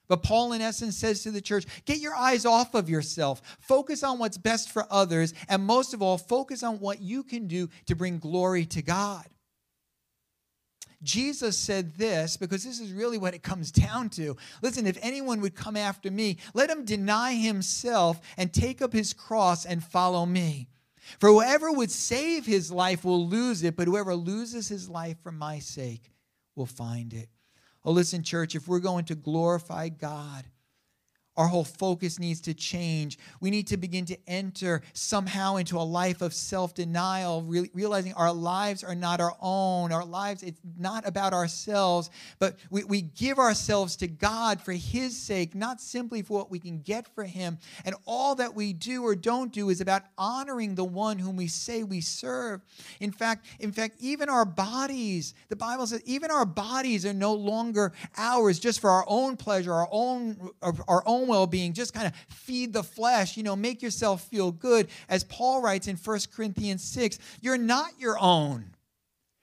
But 0.09 0.23
Paul, 0.23 0.55
in 0.55 0.63
essence, 0.63 0.97
says 0.97 1.23
to 1.23 1.31
the 1.31 1.41
church 1.41 1.67
get 1.85 1.99
your 1.99 2.15
eyes 2.15 2.47
off 2.47 2.75
of 2.75 2.89
yourself. 2.89 3.43
Focus 3.61 4.03
on 4.03 4.19
what's 4.19 4.39
best 4.39 4.71
for 4.71 4.87
others. 4.91 5.35
And 5.49 5.65
most 5.65 5.93
of 5.95 6.01
all, 6.01 6.17
focus 6.17 6.63
on 6.63 6.81
what 6.81 7.01
you 7.01 7.23
can 7.23 7.47
do 7.47 7.69
to 7.87 7.95
bring 7.95 8.19
glory 8.19 8.65
to 8.67 8.83
God. 8.83 9.27
Jesus 11.03 11.57
said 11.57 11.95
this 11.95 12.37
because 12.37 12.65
this 12.65 12.81
is 12.81 12.93
really 12.93 13.19
what 13.19 13.35
it 13.35 13.43
comes 13.43 13.71
down 13.71 14.09
to. 14.11 14.37
Listen, 14.63 14.87
if 14.87 14.99
anyone 15.01 15.41
would 15.41 15.55
come 15.55 15.77
after 15.77 16.11
me, 16.11 16.39
let 16.55 16.71
him 16.71 16.85
deny 16.85 17.35
himself 17.35 18.21
and 18.37 18.53
take 18.53 18.83
up 18.83 18.93
his 18.93 19.13
cross 19.13 19.65
and 19.65 19.83
follow 19.83 20.27
me. 20.27 20.69
For 21.21 21.29
whoever 21.31 21.73
would 21.73 21.91
save 21.91 22.45
his 22.45 22.71
life 22.71 23.05
will 23.05 23.27
lose 23.27 23.63
it, 23.63 23.77
but 23.77 23.87
whoever 23.87 24.15
loses 24.15 24.69
his 24.69 24.89
life 24.89 25.17
for 25.23 25.33
my 25.33 25.59
sake 25.59 26.11
will 26.55 26.67
find 26.67 27.15
it. 27.15 27.29
Oh, 27.85 27.93
listen, 27.93 28.23
church, 28.23 28.55
if 28.55 28.69
we're 28.69 28.81
going 28.81 29.07
to 29.07 29.15
glorify 29.15 29.89
God, 29.89 30.45
our 31.39 31.47
whole 31.47 31.65
focus 31.65 32.19
needs 32.19 32.41
to 32.43 32.53
change. 32.53 33.17
We 33.41 33.51
need 33.51 33.69
to 33.69 33.77
begin 33.77 34.05
to 34.07 34.19
enter 34.27 34.83
somehow 34.93 35.57
into 35.57 35.79
a 35.79 35.87
life 35.87 36.21
of 36.21 36.35
self 36.35 36.75
denial, 36.75 37.45
re- 37.45 37.71
realizing 37.73 38.13
our 38.15 38.33
lives 38.33 38.83
are 38.83 38.97
not 38.97 39.21
our 39.21 39.37
own. 39.41 39.93
Our 39.93 40.05
lives, 40.05 40.43
it's 40.43 40.61
not 40.77 41.07
about 41.07 41.33
ourselves, 41.33 42.11
but 42.41 42.57
we, 42.71 42.83
we 42.83 43.03
give 43.03 43.39
ourselves 43.39 43.95
to 43.97 44.09
God 44.09 44.61
for 44.61 44.73
His 44.73 45.17
sake, 45.17 45.55
not 45.55 45.81
simply 45.81 46.23
for 46.23 46.39
what 46.39 46.51
we 46.51 46.59
can 46.59 46.81
get 46.81 47.07
for 47.15 47.23
Him. 47.23 47.59
And 47.85 47.95
all 48.05 48.35
that 48.35 48.55
we 48.55 48.73
do 48.73 49.05
or 49.05 49.15
don't 49.15 49.53
do 49.53 49.71
is 49.71 49.81
about 49.81 50.03
honoring 50.19 50.75
the 50.75 50.85
one 50.85 51.21
whom 51.21 51.37
we 51.37 51.47
say 51.47 51.85
we 51.85 52.01
serve. 52.01 52.63
In 52.99 53.13
fact, 53.13 53.47
in 53.61 53.71
fact, 53.71 53.95
even 54.01 54.29
our 54.29 54.45
bodies, 54.45 55.35
the 55.49 55.57
Bible 55.57 55.87
says, 55.87 56.03
even 56.05 56.33
our 56.33 56.45
bodies 56.45 57.07
are 57.07 57.15
no 57.15 57.33
longer 57.33 57.93
ours 58.17 58.59
just 58.59 58.81
for 58.81 58.91
our 58.91 59.05
own 59.07 59.37
pleasure, 59.37 59.73
our 59.73 59.89
own, 59.93 60.51
our 60.89 61.05
own 61.07 61.28
well 61.29 61.47
being, 61.47 61.73
just 61.73 61.95
kind 61.95 62.07
of 62.07 62.15
feed 62.29 62.73
the 62.73 62.83
flesh, 62.83 63.37
you 63.37 63.43
know, 63.43 63.55
make 63.55 63.83
yourself 63.83 64.23
feel 64.25 64.51
good. 64.51 64.89
As 65.09 65.25
Paul 65.25 65.63
writes 65.63 65.87
in 65.87 65.97
1 65.97 66.19
Corinthians 66.35 66.83
6, 66.83 67.19
you're 67.41 67.59
not 67.59 67.93
your 67.99 68.19
own, 68.19 68.75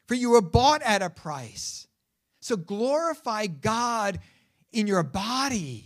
for 0.08 0.16
you 0.16 0.32
were 0.32 0.42
bought 0.42 0.82
at 0.82 1.02
a 1.02 1.10
price. 1.10 1.88
So 2.42 2.58
glorify 2.58 3.48
God 3.48 4.20
in 4.74 4.88
your 4.88 5.04
body. 5.04 5.86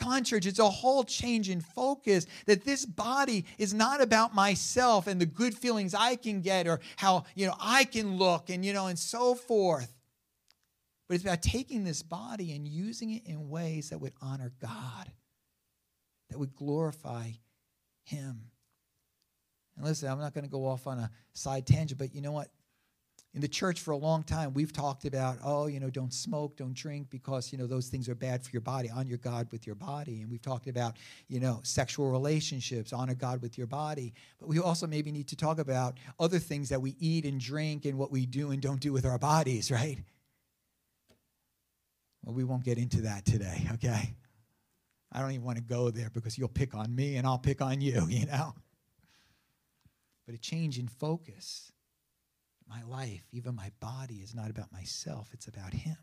Come 0.00 0.12
on, 0.12 0.24
church, 0.24 0.46
it's 0.46 0.58
a 0.58 0.68
whole 0.68 1.04
change 1.04 1.50
in 1.50 1.60
focus 1.60 2.26
that 2.46 2.64
this 2.64 2.86
body 2.86 3.44
is 3.58 3.74
not 3.74 4.00
about 4.00 4.34
myself 4.34 5.06
and 5.06 5.20
the 5.20 5.26
good 5.26 5.54
feelings 5.54 5.94
I 5.94 6.16
can 6.16 6.40
get 6.40 6.66
or 6.66 6.80
how, 6.96 7.24
you 7.34 7.46
know, 7.46 7.54
I 7.60 7.84
can 7.84 8.16
look 8.16 8.48
and, 8.48 8.64
you 8.64 8.72
know, 8.72 8.86
and 8.86 8.98
so 8.98 9.34
forth. 9.34 9.99
But 11.10 11.16
it's 11.16 11.24
about 11.24 11.42
taking 11.42 11.82
this 11.82 12.04
body 12.04 12.52
and 12.52 12.68
using 12.68 13.10
it 13.10 13.26
in 13.26 13.50
ways 13.50 13.90
that 13.90 13.98
would 13.98 14.12
honor 14.22 14.52
God, 14.62 15.10
that 16.28 16.38
would 16.38 16.54
glorify 16.54 17.32
Him. 18.04 18.42
And 19.74 19.84
listen, 19.84 20.08
I'm 20.08 20.20
not 20.20 20.34
going 20.34 20.44
to 20.44 20.50
go 20.50 20.68
off 20.68 20.86
on 20.86 21.00
a 21.00 21.10
side 21.32 21.66
tangent, 21.66 21.98
but 21.98 22.14
you 22.14 22.20
know 22.20 22.30
what? 22.30 22.52
In 23.34 23.40
the 23.40 23.48
church 23.48 23.80
for 23.80 23.90
a 23.90 23.96
long 23.96 24.22
time, 24.22 24.54
we've 24.54 24.72
talked 24.72 25.04
about, 25.04 25.38
oh, 25.42 25.66
you 25.66 25.80
know, 25.80 25.90
don't 25.90 26.14
smoke, 26.14 26.56
don't 26.56 26.74
drink, 26.74 27.10
because, 27.10 27.50
you 27.50 27.58
know, 27.58 27.66
those 27.66 27.88
things 27.88 28.08
are 28.08 28.14
bad 28.14 28.44
for 28.44 28.50
your 28.52 28.60
body. 28.60 28.88
Honor 28.88 29.16
God 29.16 29.48
with 29.50 29.66
your 29.66 29.74
body. 29.74 30.20
And 30.20 30.30
we've 30.30 30.40
talked 30.40 30.68
about, 30.68 30.96
you 31.26 31.40
know, 31.40 31.58
sexual 31.64 32.12
relationships, 32.12 32.92
honor 32.92 33.16
God 33.16 33.42
with 33.42 33.58
your 33.58 33.66
body. 33.66 34.14
But 34.38 34.48
we 34.48 34.60
also 34.60 34.86
maybe 34.86 35.10
need 35.10 35.26
to 35.26 35.36
talk 35.36 35.58
about 35.58 35.98
other 36.20 36.38
things 36.38 36.68
that 36.68 36.80
we 36.80 36.94
eat 37.00 37.24
and 37.24 37.40
drink 37.40 37.84
and 37.84 37.98
what 37.98 38.12
we 38.12 38.26
do 38.26 38.52
and 38.52 38.62
don't 38.62 38.80
do 38.80 38.92
with 38.92 39.04
our 39.04 39.18
bodies, 39.18 39.72
right? 39.72 39.98
Well, 42.22 42.34
we 42.34 42.44
won't 42.44 42.64
get 42.64 42.78
into 42.78 43.02
that 43.02 43.24
today, 43.24 43.66
okay? 43.74 44.14
I 45.12 45.20
don't 45.20 45.32
even 45.32 45.44
want 45.44 45.58
to 45.58 45.64
go 45.64 45.90
there 45.90 46.10
because 46.10 46.38
you'll 46.38 46.48
pick 46.48 46.74
on 46.74 46.94
me 46.94 47.16
and 47.16 47.26
I'll 47.26 47.38
pick 47.38 47.60
on 47.60 47.80
you, 47.80 48.06
you 48.08 48.26
know? 48.26 48.54
But 50.26 50.34
a 50.34 50.38
change 50.38 50.78
in 50.78 50.88
focus. 50.88 51.72
My 52.68 52.82
life, 52.84 53.24
even 53.32 53.56
my 53.56 53.72
body, 53.80 54.16
is 54.16 54.34
not 54.34 54.48
about 54.48 54.70
myself, 54.70 55.30
it's 55.32 55.48
about 55.48 55.72
Him. 55.72 55.96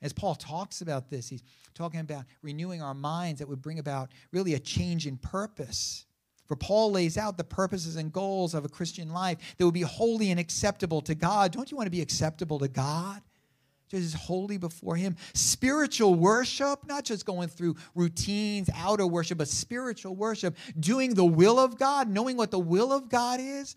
As 0.00 0.12
Paul 0.12 0.34
talks 0.34 0.80
about 0.80 1.10
this, 1.10 1.28
he's 1.28 1.44
talking 1.74 2.00
about 2.00 2.24
renewing 2.42 2.82
our 2.82 2.94
minds 2.94 3.38
that 3.38 3.48
would 3.48 3.62
bring 3.62 3.78
about 3.78 4.10
really 4.32 4.54
a 4.54 4.58
change 4.58 5.06
in 5.06 5.16
purpose. 5.16 6.06
For 6.46 6.56
Paul 6.56 6.90
lays 6.90 7.16
out 7.16 7.36
the 7.36 7.44
purposes 7.44 7.94
and 7.94 8.12
goals 8.12 8.52
of 8.52 8.64
a 8.64 8.68
Christian 8.68 9.12
life 9.12 9.38
that 9.56 9.64
would 9.64 9.74
be 9.74 9.82
holy 9.82 10.32
and 10.32 10.40
acceptable 10.40 11.00
to 11.02 11.14
God. 11.14 11.52
Don't 11.52 11.70
you 11.70 11.76
want 11.76 11.86
to 11.86 11.92
be 11.92 12.00
acceptable 12.00 12.58
to 12.58 12.68
God? 12.68 13.22
Just 14.00 14.14
holy 14.14 14.58
before 14.58 14.96
Him. 14.96 15.16
Spiritual 15.34 16.14
worship, 16.14 16.86
not 16.86 17.04
just 17.04 17.26
going 17.26 17.48
through 17.48 17.76
routines, 17.94 18.70
outer 18.74 19.06
worship, 19.06 19.38
but 19.38 19.48
spiritual 19.48 20.16
worship, 20.16 20.56
doing 20.78 21.14
the 21.14 21.24
will 21.24 21.58
of 21.58 21.78
God, 21.78 22.08
knowing 22.08 22.36
what 22.36 22.50
the 22.50 22.58
will 22.58 22.92
of 22.92 23.08
God 23.08 23.40
is, 23.40 23.76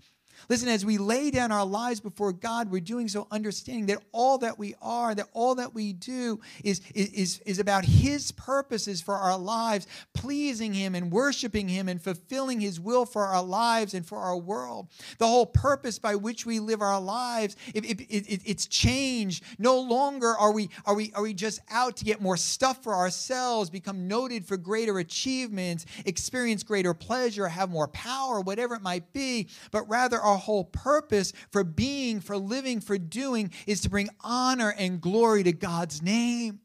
Listen, 0.50 0.70
as 0.70 0.86
we 0.86 0.98
lay 0.98 1.32
down 1.32 1.52
our 1.52 1.66
lives 1.66 2.00
before 2.00 2.32
God, 2.34 2.70
we're 2.70 2.82
doing 2.82 3.08
so 3.08 3.28
understanding 3.32 3.88
that 3.88 4.04
all 4.12 4.38
that 4.40 4.60
we 4.60 4.76
are, 4.82 5.16
that 5.16 5.28
all 5.34 5.56
that 5.56 5.74
we 5.74 5.94
do 5.94 6.40
is, 6.64 6.82
is, 6.94 7.42
is 7.46 7.60
about 7.60 7.86
His 7.86 8.32
purposes 8.32 9.02
for 9.02 9.16
our 9.16 9.38
lives, 9.38 9.88
pleasing 10.14 10.74
Him 10.74 10.96
and 10.96 11.12
worshiping 11.12 11.68
Him 11.68 11.88
and 11.90 12.02
fulfilling 12.02 12.60
His 12.60 12.80
will 12.80 13.06
for 13.06 13.26
our 13.26 13.44
lives 13.44 13.94
and 13.94 14.06
for 14.06 14.18
our 14.18 14.38
world. 14.38 14.88
The 15.18 15.28
whole 15.28 15.46
purpose 15.46 16.00
by 16.00 16.16
which 16.16 16.46
we 16.46 16.60
live 16.60 16.82
our 16.82 17.02
lives, 17.02 17.56
it, 17.74 17.86
it, 17.86 18.02
it, 18.02 18.42
it's 18.46 18.68
changed. 18.68 19.44
No 19.58 19.80
longer 19.80 20.36
are 20.36 20.52
we, 20.52 20.70
are, 20.86 20.96
we, 20.96 21.12
are 21.16 21.24
we 21.24 21.34
just 21.34 21.60
out 21.70 21.98
to 21.98 22.06
get 22.06 22.22
more 22.22 22.38
stuff 22.38 22.84
for 22.84 22.94
ourselves, 22.94 23.70
become 23.70 24.08
noted 24.08 24.46
for 24.46 24.58
greater 24.58 25.00
achievements, 25.00 25.86
experience 26.06 26.64
greater 26.64 26.94
pleasure, 26.94 27.48
have 27.48 27.70
more 27.70 27.88
power, 27.88 28.42
whatever 28.42 28.76
it 28.76 28.82
might 28.82 29.12
be, 29.14 29.48
but 29.72 29.88
rather 29.90 30.20
our 30.26 30.38
whole 30.38 30.66
purpose 30.66 31.32
for 31.52 31.64
being, 31.64 32.20
for 32.20 32.36
living, 32.36 32.82
for 32.82 32.98
doing 32.98 33.52
is 33.68 33.82
to 33.82 33.90
bring 33.90 34.10
honor 34.22 34.74
and 34.78 35.00
glory 35.00 35.44
to 35.44 35.54
God's 35.54 36.02
name. 36.02 36.60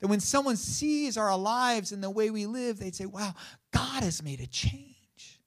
That 0.00 0.08
when 0.08 0.20
someone 0.20 0.56
sees 0.56 1.16
our 1.16 1.36
lives 1.36 1.92
and 1.92 2.02
the 2.02 2.10
way 2.10 2.30
we 2.30 2.46
live, 2.46 2.78
they'd 2.78 2.94
say, 2.94 3.06
wow, 3.06 3.34
God 3.72 4.02
has 4.02 4.22
made 4.22 4.40
a 4.40 4.46
change. 4.46 5.40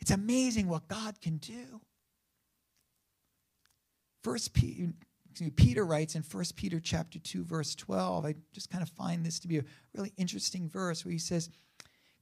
It's 0.00 0.10
amazing 0.10 0.68
what 0.68 0.86
God 0.86 1.20
can 1.20 1.38
do. 1.38 1.80
First 4.22 4.52
Peter, 4.52 4.92
Peter 5.56 5.84
writes 5.84 6.14
in 6.14 6.22
1 6.22 6.44
Peter 6.56 6.78
chapter 6.78 7.18
2, 7.18 7.44
verse 7.44 7.74
12. 7.74 8.26
I 8.26 8.34
just 8.52 8.70
kind 8.70 8.82
of 8.82 8.90
find 8.90 9.24
this 9.24 9.38
to 9.40 9.48
be 9.48 9.58
a 9.58 9.64
really 9.94 10.12
interesting 10.16 10.68
verse 10.68 11.04
where 11.04 11.12
he 11.12 11.18
says, 11.18 11.50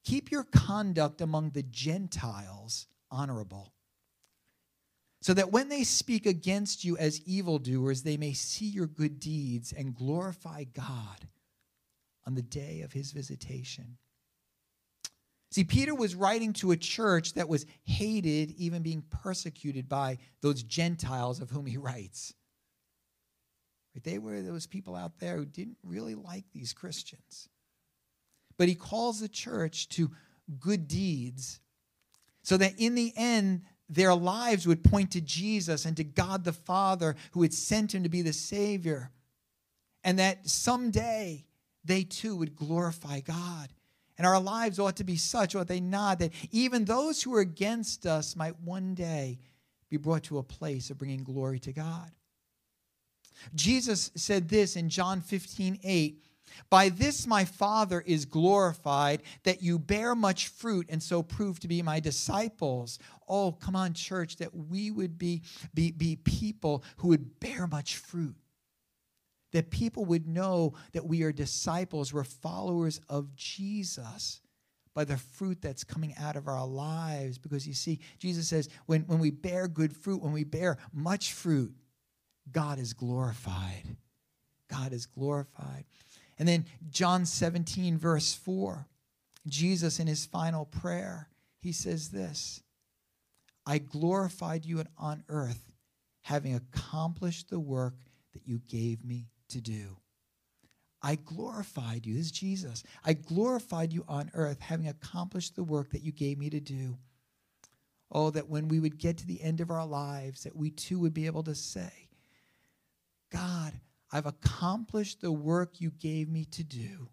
Keep 0.04 0.30
your 0.30 0.44
conduct 0.44 1.20
among 1.20 1.50
the 1.50 1.64
Gentiles 1.64 2.86
honorable, 3.10 3.72
so 5.22 5.34
that 5.34 5.52
when 5.52 5.68
they 5.68 5.84
speak 5.84 6.26
against 6.26 6.84
you 6.84 6.96
as 6.96 7.20
evildoers, 7.22 8.02
they 8.02 8.16
may 8.16 8.32
see 8.32 8.66
your 8.66 8.86
good 8.86 9.18
deeds 9.18 9.72
and 9.72 9.94
glorify 9.94 10.64
God 10.64 11.26
on 12.26 12.34
the 12.34 12.42
day 12.42 12.82
of 12.82 12.92
his 12.92 13.12
visitation. 13.12 13.98
See, 15.50 15.64
Peter 15.64 15.94
was 15.94 16.14
writing 16.14 16.52
to 16.54 16.72
a 16.72 16.76
church 16.76 17.34
that 17.34 17.48
was 17.48 17.66
hated, 17.84 18.50
even 18.52 18.82
being 18.82 19.02
persecuted 19.02 19.88
by 19.88 20.18
those 20.42 20.62
Gentiles 20.62 21.40
of 21.40 21.50
whom 21.50 21.66
he 21.66 21.76
writes. 21.76 22.34
They 24.02 24.18
were 24.18 24.42
those 24.42 24.66
people 24.66 24.94
out 24.94 25.18
there 25.18 25.36
who 25.36 25.46
didn't 25.46 25.78
really 25.82 26.14
like 26.14 26.44
these 26.52 26.74
Christians. 26.74 27.48
But 28.58 28.68
he 28.68 28.74
calls 28.74 29.20
the 29.20 29.28
church 29.28 29.88
to 29.90 30.10
good 30.60 30.88
deeds 30.88 31.60
so 32.46 32.56
that 32.56 32.74
in 32.78 32.94
the 32.94 33.12
end, 33.16 33.62
their 33.88 34.14
lives 34.14 34.68
would 34.68 34.84
point 34.84 35.10
to 35.10 35.20
Jesus 35.20 35.84
and 35.84 35.96
to 35.96 36.04
God 36.04 36.44
the 36.44 36.52
Father 36.52 37.16
who 37.32 37.42
had 37.42 37.52
sent 37.52 37.92
him 37.92 38.04
to 38.04 38.08
be 38.08 38.22
the 38.22 38.32
Savior. 38.32 39.10
And 40.04 40.20
that 40.20 40.48
someday 40.48 41.44
they 41.84 42.04
too 42.04 42.36
would 42.36 42.54
glorify 42.54 43.18
God. 43.18 43.70
And 44.16 44.24
our 44.24 44.40
lives 44.40 44.78
ought 44.78 44.94
to 44.98 45.04
be 45.04 45.16
such, 45.16 45.56
ought 45.56 45.66
they 45.66 45.80
not, 45.80 46.20
that 46.20 46.30
even 46.52 46.84
those 46.84 47.20
who 47.20 47.34
are 47.34 47.40
against 47.40 48.06
us 48.06 48.36
might 48.36 48.60
one 48.60 48.94
day 48.94 49.40
be 49.90 49.96
brought 49.96 50.22
to 50.24 50.38
a 50.38 50.44
place 50.44 50.88
of 50.88 50.98
bringing 50.98 51.24
glory 51.24 51.58
to 51.58 51.72
God. 51.72 52.12
Jesus 53.56 54.12
said 54.14 54.48
this 54.48 54.76
in 54.76 54.88
John 54.88 55.20
15, 55.20 55.80
8. 55.82 56.22
By 56.70 56.88
this 56.88 57.26
my 57.26 57.44
Father 57.44 58.02
is 58.04 58.24
glorified, 58.24 59.22
that 59.44 59.62
you 59.62 59.78
bear 59.78 60.14
much 60.14 60.48
fruit 60.48 60.86
and 60.88 61.02
so 61.02 61.22
prove 61.22 61.60
to 61.60 61.68
be 61.68 61.82
my 61.82 62.00
disciples. 62.00 62.98
Oh, 63.28 63.52
come 63.52 63.76
on, 63.76 63.92
church, 63.92 64.36
that 64.36 64.54
we 64.54 64.90
would 64.90 65.18
be, 65.18 65.42
be, 65.74 65.92
be 65.92 66.16
people 66.16 66.84
who 66.98 67.08
would 67.08 67.40
bear 67.40 67.66
much 67.66 67.96
fruit. 67.96 68.36
That 69.52 69.70
people 69.70 70.04
would 70.06 70.26
know 70.26 70.74
that 70.92 71.06
we 71.06 71.22
are 71.22 71.32
disciples, 71.32 72.12
we're 72.12 72.24
followers 72.24 73.00
of 73.08 73.34
Jesus 73.36 74.40
by 74.94 75.04
the 75.04 75.18
fruit 75.18 75.60
that's 75.60 75.84
coming 75.84 76.14
out 76.18 76.36
of 76.36 76.48
our 76.48 76.66
lives. 76.66 77.38
Because 77.38 77.66
you 77.66 77.74
see, 77.74 78.00
Jesus 78.18 78.48
says, 78.48 78.68
when, 78.86 79.02
when 79.02 79.18
we 79.18 79.30
bear 79.30 79.68
good 79.68 79.94
fruit, 79.94 80.22
when 80.22 80.32
we 80.32 80.42
bear 80.42 80.78
much 80.92 81.32
fruit, 81.32 81.74
God 82.50 82.78
is 82.78 82.92
glorified. 82.92 83.96
God 84.68 84.92
is 84.92 85.06
glorified. 85.06 85.84
And 86.38 86.48
then 86.48 86.66
John 86.90 87.24
17, 87.24 87.98
verse 87.98 88.34
4, 88.34 88.86
Jesus 89.46 89.98
in 89.98 90.06
his 90.06 90.26
final 90.26 90.64
prayer, 90.64 91.28
he 91.60 91.72
says 91.72 92.10
this 92.10 92.62
I 93.66 93.78
glorified 93.78 94.64
you 94.64 94.84
on 94.98 95.24
earth, 95.28 95.72
having 96.22 96.54
accomplished 96.54 97.50
the 97.50 97.60
work 97.60 97.94
that 98.32 98.46
you 98.46 98.60
gave 98.68 99.04
me 99.04 99.28
to 99.48 99.60
do. 99.60 99.96
I 101.02 101.16
glorified 101.16 102.04
you. 102.04 102.14
This 102.14 102.26
is 102.26 102.32
Jesus. 102.32 102.82
I 103.04 103.12
glorified 103.12 103.92
you 103.92 104.04
on 104.08 104.30
earth, 104.34 104.60
having 104.60 104.88
accomplished 104.88 105.54
the 105.54 105.64
work 105.64 105.90
that 105.90 106.02
you 106.02 106.12
gave 106.12 106.38
me 106.38 106.50
to 106.50 106.60
do. 106.60 106.98
Oh, 108.10 108.30
that 108.30 108.48
when 108.48 108.68
we 108.68 108.80
would 108.80 108.98
get 108.98 109.18
to 109.18 109.26
the 109.26 109.42
end 109.42 109.60
of 109.60 109.70
our 109.70 109.86
lives, 109.86 110.44
that 110.44 110.56
we 110.56 110.70
too 110.70 110.98
would 111.00 111.14
be 111.14 111.26
able 111.26 111.42
to 111.44 111.54
say, 111.54 112.08
God, 113.30 113.72
I've 114.12 114.26
accomplished 114.26 115.20
the 115.20 115.32
work 115.32 115.80
you 115.80 115.90
gave 115.90 116.28
me 116.28 116.44
to 116.52 116.62
do. 116.62 117.08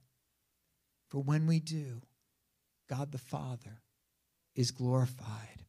For 1.08 1.20
when 1.20 1.48
we 1.48 1.60
do, 1.60 2.02
God 2.90 3.12
the 3.12 3.18
Father 3.18 3.82
is 4.56 4.72
glorified. 4.72 5.64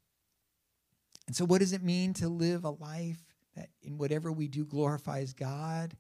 And 1.27 1.35
so, 1.35 1.45
what 1.45 1.61
does 1.61 1.73
it 1.73 1.83
mean 1.83 2.13
to 2.15 2.29
live 2.29 2.65
a 2.65 2.71
life 2.71 3.23
that 3.57 3.71
in 3.83 3.97
whatever 3.97 4.31
we 4.31 4.49
do 4.49 4.65
glorifies 4.65 5.33
God? 5.33 5.97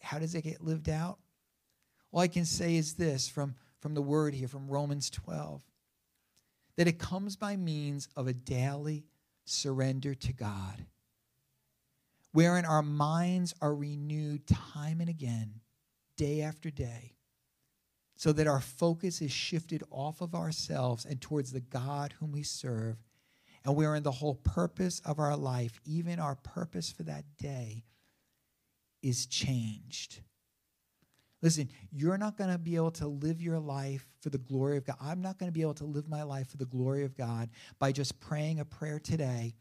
How 0.00 0.18
does 0.18 0.34
it 0.34 0.42
get 0.42 0.62
lived 0.62 0.88
out? 0.88 1.18
All 2.12 2.20
I 2.20 2.28
can 2.28 2.44
say 2.44 2.76
is 2.76 2.94
this 2.94 3.28
from, 3.28 3.54
from 3.80 3.94
the 3.94 4.02
word 4.02 4.34
here, 4.34 4.48
from 4.48 4.68
Romans 4.68 5.10
12, 5.10 5.62
that 6.76 6.86
it 6.86 6.98
comes 6.98 7.36
by 7.36 7.56
means 7.56 8.08
of 8.16 8.26
a 8.26 8.32
daily 8.32 9.04
surrender 9.44 10.14
to 10.14 10.32
God 10.32 10.86
wherein 12.34 12.64
our 12.64 12.82
minds 12.82 13.54
are 13.62 13.76
renewed 13.76 14.44
time 14.48 15.00
and 15.00 15.08
again, 15.08 15.60
day 16.16 16.42
after 16.42 16.68
day, 16.68 17.14
so 18.16 18.32
that 18.32 18.48
our 18.48 18.60
focus 18.60 19.22
is 19.22 19.30
shifted 19.30 19.84
off 19.88 20.20
of 20.20 20.34
ourselves 20.34 21.04
and 21.04 21.20
towards 21.20 21.52
the 21.52 21.60
God 21.60 22.12
whom 22.18 22.32
we 22.32 22.42
serve, 22.42 22.96
and 23.64 23.76
wherein 23.76 24.02
the 24.02 24.10
whole 24.10 24.34
purpose 24.34 25.00
of 25.04 25.20
our 25.20 25.36
life, 25.36 25.80
even 25.84 26.18
our 26.18 26.34
purpose 26.34 26.90
for 26.90 27.04
that 27.04 27.24
day, 27.38 27.84
is 29.00 29.26
changed. 29.26 30.18
Listen, 31.40 31.68
you're 31.92 32.18
not 32.18 32.36
going 32.36 32.50
to 32.50 32.58
be 32.58 32.74
able 32.74 32.90
to 32.90 33.06
live 33.06 33.40
your 33.40 33.60
life 33.60 34.08
for 34.20 34.30
the 34.30 34.38
glory 34.38 34.76
of 34.76 34.84
God. 34.84 34.96
I'm 35.00 35.22
not 35.22 35.38
going 35.38 35.50
to 35.50 35.54
be 35.54 35.62
able 35.62 35.74
to 35.74 35.84
live 35.84 36.08
my 36.08 36.24
life 36.24 36.50
for 36.50 36.56
the 36.56 36.66
glory 36.66 37.04
of 37.04 37.16
God 37.16 37.50
by 37.78 37.92
just 37.92 38.18
praying 38.18 38.58
a 38.58 38.64
prayer 38.64 38.98
today 38.98 39.54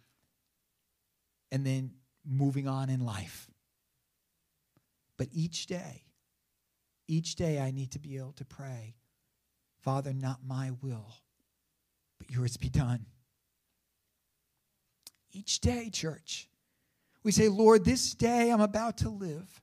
and 1.52 1.64
then 1.64 1.92
moving 2.26 2.68
on 2.68 2.90
in 2.90 3.06
life. 3.06 3.50
But 5.18 5.28
each 5.32 5.68
day, 5.68 6.04
each 7.08 7.36
day 7.36 7.60
I 7.60 7.72
need 7.72 7.92
to 7.92 8.00
be 8.00 8.18
able 8.18 8.34
to 8.34 8.46
pray, 8.46 8.96
Father, 9.82 10.14
not 10.14 10.40
my 10.46 10.72
will, 10.82 11.14
but 12.18 12.32
yours 12.32 12.58
be 12.58 12.70
done. 12.70 13.06
Each 15.32 15.60
day, 15.60 15.90
church, 15.90 16.48
we 17.24 17.32
say, 17.32 17.50
Lord, 17.50 17.86
this 17.86 18.14
day 18.14 18.52
I'm 18.52 18.62
about 18.62 18.98
to 19.00 19.10
live. 19.10 19.62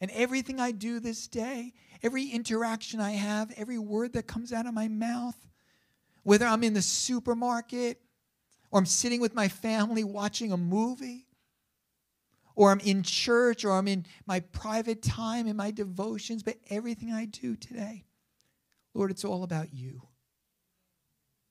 And 0.00 0.10
everything 0.10 0.60
I 0.60 0.72
do 0.72 1.00
this 1.00 1.26
day, 1.26 1.72
every 2.02 2.28
interaction 2.28 3.00
I 3.00 3.12
have, 3.12 3.52
every 3.56 3.78
word 3.78 4.12
that 4.12 4.26
comes 4.26 4.52
out 4.52 4.66
of 4.66 4.74
my 4.74 4.88
mouth, 4.88 5.36
whether 6.22 6.44
I'm 6.44 6.62
in 6.62 6.74
the 6.74 6.82
supermarket 6.82 8.00
or 8.70 8.78
I'm 8.78 8.86
sitting 8.86 9.20
with 9.20 9.34
my 9.34 9.48
family 9.48 10.04
watching 10.04 10.52
a 10.52 10.56
movie, 10.56 11.25
or 12.56 12.72
I'm 12.72 12.80
in 12.80 13.02
church, 13.02 13.64
or 13.64 13.72
I'm 13.72 13.86
in 13.86 14.06
my 14.26 14.40
private 14.40 15.02
time, 15.02 15.46
in 15.46 15.56
my 15.56 15.70
devotions, 15.70 16.42
but 16.42 16.56
everything 16.70 17.12
I 17.12 17.26
do 17.26 17.54
today, 17.54 18.06
Lord, 18.94 19.10
it's 19.10 19.24
all 19.24 19.44
about 19.44 19.72
you. 19.72 20.02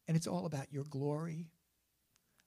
And 0.08 0.18
it's 0.18 0.28
all 0.28 0.46
about 0.46 0.72
your 0.72 0.84
glory. 0.84 1.48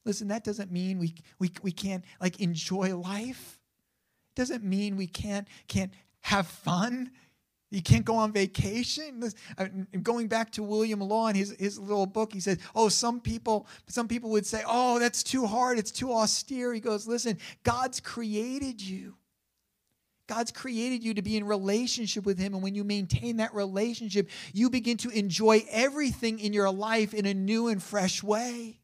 Listen, 0.05 0.29
that 0.29 0.45
doesn't 0.45 0.71
mean 0.71 0.99
we, 0.99 1.15
we, 1.39 1.51
we 1.63 1.73
can't 1.73 2.05
like 2.21 2.41
enjoy 2.41 2.97
life. 2.97 3.59
It 4.31 4.41
doesn't 4.41 4.65
mean 4.65 4.97
we 4.97 5.07
can't, 5.07 5.49
can't 5.67 5.93
have 6.21 6.47
fun. 6.47 7.11
You 7.71 7.83
can't 7.83 8.05
go 8.05 8.17
on 8.17 8.33
vacation. 8.33 9.31
Going 10.03 10.29
back 10.29 10.53
to 10.53 10.63
William 10.63 11.01
Law 11.01 11.27
and 11.27 11.37
his, 11.37 11.55
his 11.59 11.79
little 11.79 12.07
book, 12.07 12.33
he 12.33 12.41
says, 12.41 12.59
"Oh, 12.75 12.89
some 12.89 13.21
people, 13.21 13.67
some 13.89 14.09
people 14.09 14.31
would 14.31 14.47
say, 14.47 14.63
oh, 14.67 14.99
that's 14.99 15.23
too 15.23 15.47
hard. 15.47 15.79
It's 15.79 15.91
too 15.91 16.13
austere." 16.13 16.73
He 16.73 16.81
goes, 16.81 17.07
"Listen, 17.07 17.37
God's 17.65 18.01
created 18.01 18.81
you. 18.81 19.17
God's 20.27 20.51
created 20.51 21.05
you 21.05 21.15
to 21.15 21.23
be 21.23 21.37
in 21.37 21.45
relationship 21.45 22.25
with 22.25 22.39
Him, 22.39 22.55
and 22.55 22.63
when 22.63 22.75
you 22.75 22.85
maintain 22.85 23.37
that 23.39 23.55
relationship, 23.55 24.31
you 24.53 24.71
begin 24.71 24.97
to 24.99 25.11
enjoy 25.11 25.65
everything 25.71 26.39
in 26.39 26.53
your 26.53 26.71
life 26.71 27.13
in 27.13 27.27
a 27.27 27.35
new 27.35 27.69
and 27.69 27.83
fresh 27.83 28.23
way." 28.23 28.78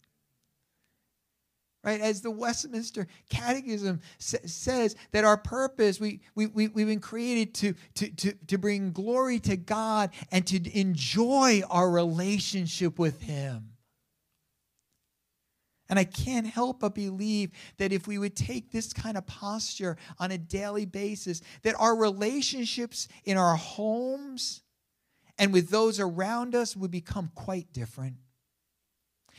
Right? 1.84 2.00
As 2.00 2.22
the 2.22 2.30
Westminster 2.30 3.06
Catechism 3.28 4.00
sa- 4.18 4.38
says, 4.46 4.96
that 5.12 5.24
our 5.24 5.36
purpose, 5.36 6.00
we, 6.00 6.20
we, 6.34 6.46
we, 6.46 6.68
we've 6.68 6.86
been 6.86 7.00
created 7.00 7.54
to, 7.54 7.74
to, 7.94 8.10
to, 8.16 8.32
to 8.46 8.58
bring 8.58 8.92
glory 8.92 9.38
to 9.40 9.56
God 9.56 10.10
and 10.32 10.46
to 10.46 10.78
enjoy 10.78 11.62
our 11.70 11.90
relationship 11.90 12.98
with 12.98 13.22
Him. 13.22 13.70
And 15.90 15.98
I 15.98 16.04
can't 16.04 16.46
help 16.46 16.80
but 16.80 16.94
believe 16.94 17.50
that 17.76 17.92
if 17.92 18.06
we 18.06 18.18
would 18.18 18.34
take 18.34 18.72
this 18.72 18.92
kind 18.92 19.18
of 19.18 19.26
posture 19.26 19.98
on 20.18 20.30
a 20.30 20.38
daily 20.38 20.86
basis, 20.86 21.42
that 21.62 21.74
our 21.78 21.94
relationships 21.94 23.06
in 23.24 23.36
our 23.36 23.56
homes 23.56 24.62
and 25.38 25.52
with 25.52 25.68
those 25.68 26.00
around 26.00 26.54
us 26.54 26.74
would 26.74 26.90
become 26.90 27.30
quite 27.34 27.72
different. 27.72 28.16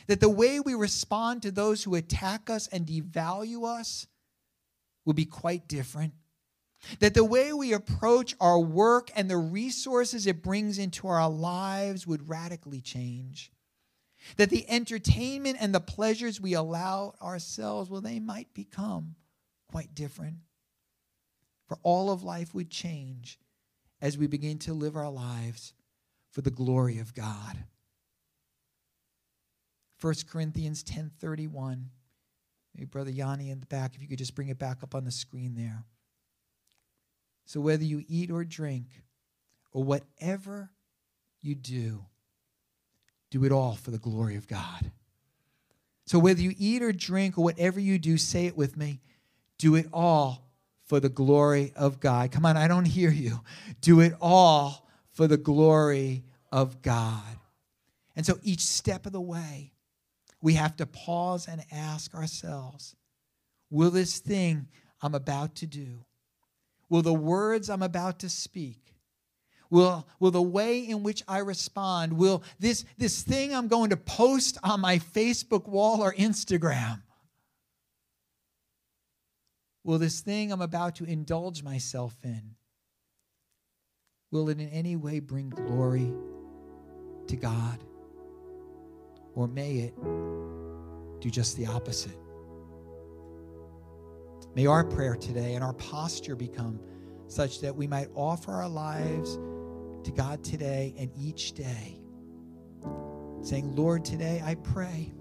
That 0.06 0.20
the 0.20 0.30
way 0.30 0.60
we 0.60 0.74
respond 0.74 1.42
to 1.42 1.50
those 1.50 1.82
who 1.82 1.94
attack 1.94 2.48
us 2.48 2.68
and 2.68 2.86
devalue 2.86 3.64
us 3.66 4.06
will 5.04 5.14
be 5.14 5.24
quite 5.24 5.68
different. 5.68 6.14
That 7.00 7.14
the 7.14 7.24
way 7.24 7.52
we 7.52 7.72
approach 7.72 8.36
our 8.40 8.58
work 8.58 9.10
and 9.16 9.30
the 9.30 9.36
resources 9.36 10.26
it 10.26 10.42
brings 10.42 10.78
into 10.78 11.08
our 11.08 11.28
lives 11.28 12.06
would 12.06 12.28
radically 12.28 12.80
change. 12.80 13.50
That 14.36 14.50
the 14.50 14.68
entertainment 14.68 15.56
and 15.60 15.74
the 15.74 15.80
pleasures 15.80 16.40
we 16.40 16.54
allow 16.54 17.14
ourselves, 17.22 17.88
well, 17.90 18.00
they 18.00 18.20
might 18.20 18.52
become 18.54 19.14
quite 19.68 19.94
different. 19.94 20.36
For 21.66 21.78
all 21.82 22.10
of 22.10 22.22
life 22.22 22.54
would 22.54 22.70
change 22.70 23.38
as 24.00 24.16
we 24.16 24.26
begin 24.26 24.58
to 24.60 24.74
live 24.74 24.96
our 24.96 25.10
lives 25.10 25.72
for 26.30 26.40
the 26.42 26.50
glory 26.50 26.98
of 26.98 27.14
God. 27.14 27.64
1 30.00 30.14
Corinthians 30.28 30.82
10:31. 30.82 31.90
Maybe 32.74 32.86
Brother 32.86 33.10
Yanni 33.10 33.50
in 33.50 33.60
the 33.60 33.66
back, 33.66 33.94
if 33.94 34.02
you 34.02 34.08
could 34.08 34.18
just 34.18 34.34
bring 34.34 34.48
it 34.48 34.58
back 34.58 34.82
up 34.82 34.94
on 34.94 35.04
the 35.04 35.10
screen 35.10 35.54
there. 35.54 35.84
So 37.46 37.60
whether 37.60 37.84
you 37.84 38.04
eat 38.06 38.30
or 38.30 38.44
drink, 38.44 39.04
or 39.72 39.84
whatever 39.84 40.70
you 41.42 41.54
do, 41.54 42.04
do 43.30 43.44
it 43.44 43.52
all 43.52 43.74
for 43.74 43.90
the 43.90 43.98
glory 43.98 44.36
of 44.36 44.46
God. 44.48 44.90
So 46.06 46.18
whether 46.18 46.40
you 46.40 46.54
eat 46.56 46.82
or 46.82 46.92
drink 46.92 47.36
or 47.36 47.44
whatever 47.44 47.80
you 47.80 47.98
do, 47.98 48.16
say 48.16 48.46
it 48.46 48.56
with 48.56 48.76
me, 48.76 49.00
do 49.58 49.74
it 49.74 49.86
all 49.92 50.48
for 50.84 51.00
the 51.00 51.08
glory 51.08 51.72
of 51.76 52.00
God. 52.00 52.30
Come 52.30 52.46
on, 52.46 52.56
I 52.56 52.68
don't 52.68 52.84
hear 52.84 53.10
you. 53.10 53.40
Do 53.80 54.00
it 54.00 54.14
all 54.20 54.88
for 55.12 55.26
the 55.26 55.36
glory 55.36 56.24
of 56.52 56.80
God. 56.80 57.38
And 58.14 58.24
so 58.24 58.38
each 58.42 58.60
step 58.60 59.04
of 59.04 59.12
the 59.12 59.20
way, 59.20 59.72
we 60.40 60.54
have 60.54 60.76
to 60.76 60.86
pause 60.86 61.48
and 61.48 61.62
ask 61.72 62.14
ourselves 62.14 62.94
Will 63.70 63.90
this 63.90 64.20
thing 64.20 64.68
I'm 65.02 65.14
about 65.14 65.56
to 65.56 65.66
do, 65.66 66.04
will 66.88 67.02
the 67.02 67.12
words 67.12 67.68
I'm 67.68 67.82
about 67.82 68.20
to 68.20 68.28
speak, 68.28 68.94
will, 69.70 70.06
will 70.20 70.30
the 70.30 70.42
way 70.42 70.80
in 70.80 71.02
which 71.02 71.22
I 71.26 71.38
respond, 71.38 72.12
will 72.12 72.42
this, 72.58 72.84
this 72.96 73.22
thing 73.22 73.54
I'm 73.54 73.68
going 73.68 73.90
to 73.90 73.96
post 73.96 74.58
on 74.62 74.80
my 74.80 74.98
Facebook 74.98 75.68
wall 75.68 76.02
or 76.02 76.14
Instagram, 76.14 77.02
will 79.84 79.98
this 79.98 80.20
thing 80.20 80.52
I'm 80.52 80.62
about 80.62 80.96
to 80.96 81.04
indulge 81.04 81.62
myself 81.62 82.14
in, 82.22 82.54
will 84.30 84.48
it 84.48 84.60
in 84.60 84.68
any 84.68 84.96
way 84.96 85.18
bring 85.20 85.50
glory 85.50 86.12
to 87.26 87.36
God? 87.36 87.80
Or 89.36 89.46
may 89.46 89.72
it 89.74 89.94
do 91.20 91.30
just 91.30 91.56
the 91.56 91.66
opposite? 91.66 92.18
May 94.56 94.66
our 94.66 94.82
prayer 94.82 95.14
today 95.14 95.54
and 95.54 95.62
our 95.62 95.74
posture 95.74 96.34
become 96.34 96.80
such 97.28 97.60
that 97.60 97.76
we 97.76 97.86
might 97.86 98.08
offer 98.14 98.52
our 98.52 98.68
lives 98.68 99.38
to 100.04 100.10
God 100.10 100.42
today 100.42 100.94
and 100.98 101.10
each 101.20 101.52
day, 101.52 102.00
saying, 103.42 103.76
Lord, 103.76 104.04
today 104.04 104.42
I 104.42 104.54
pray. 104.54 105.12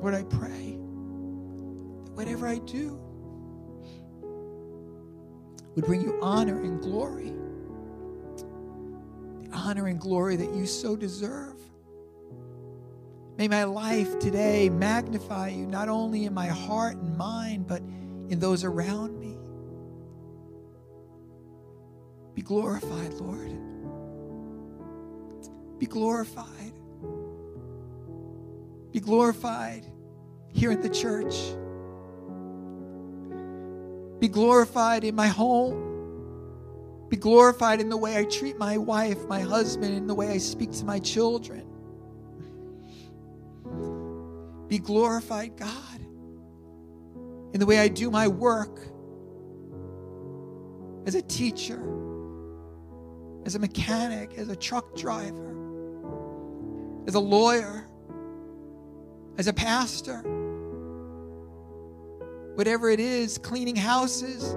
Lord, 0.00 0.14
I 0.14 0.22
pray 0.22 0.78
that 2.04 2.12
whatever 2.12 2.46
I 2.46 2.58
do, 2.58 3.00
would 5.76 5.84
bring 5.84 6.00
you 6.00 6.18
honor 6.22 6.60
and 6.62 6.80
glory. 6.80 7.32
The 9.42 9.54
honor 9.54 9.86
and 9.86 10.00
glory 10.00 10.36
that 10.36 10.54
you 10.54 10.66
so 10.66 10.96
deserve. 10.96 11.54
May 13.36 13.48
my 13.48 13.64
life 13.64 14.18
today 14.18 14.70
magnify 14.70 15.50
you 15.50 15.66
not 15.66 15.90
only 15.90 16.24
in 16.24 16.32
my 16.32 16.46
heart 16.46 16.96
and 16.96 17.16
mind, 17.18 17.66
but 17.66 17.82
in 18.30 18.38
those 18.40 18.64
around 18.64 19.20
me. 19.20 19.36
Be 22.34 22.40
glorified, 22.40 23.12
Lord. 23.14 23.52
Be 25.78 25.84
glorified. 25.84 26.72
Be 28.92 29.00
glorified 29.00 29.84
here 30.48 30.70
in 30.70 30.80
the 30.80 30.88
church. 30.88 31.34
Be 34.18 34.28
glorified 34.28 35.04
in 35.04 35.14
my 35.14 35.28
home. 35.28 35.84
Be 37.08 37.16
glorified 37.16 37.80
in 37.80 37.88
the 37.88 37.96
way 37.96 38.16
I 38.16 38.24
treat 38.24 38.58
my 38.58 38.78
wife, 38.78 39.26
my 39.26 39.40
husband, 39.40 39.94
in 39.94 40.06
the 40.06 40.14
way 40.14 40.28
I 40.28 40.38
speak 40.38 40.72
to 40.72 40.84
my 40.84 40.98
children. 40.98 41.64
Be 44.68 44.78
glorified, 44.78 45.56
God, 45.56 46.00
in 47.52 47.60
the 47.60 47.66
way 47.66 47.78
I 47.78 47.88
do 47.88 48.10
my 48.10 48.26
work 48.26 48.80
as 51.06 51.14
a 51.14 51.22
teacher, 51.22 51.80
as 53.44 53.54
a 53.54 53.60
mechanic, 53.60 54.36
as 54.36 54.48
a 54.48 54.56
truck 54.56 54.96
driver, 54.96 55.54
as 57.06 57.14
a 57.14 57.20
lawyer, 57.20 57.86
as 59.38 59.46
a 59.46 59.52
pastor 59.52 60.24
whatever 62.56 62.88
it 62.88 63.00
is, 63.00 63.36
cleaning 63.36 63.76
houses, 63.76 64.54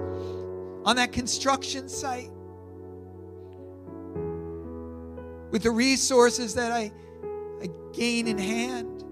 on 0.86 0.96
that 0.96 1.12
construction 1.12 1.86
site, 1.86 2.30
with 5.50 5.62
the 5.62 5.70
resources 5.70 6.54
that 6.54 6.72
I, 6.72 6.90
I 7.62 7.68
gain 7.92 8.26
in 8.26 8.38
hand. 8.38 9.04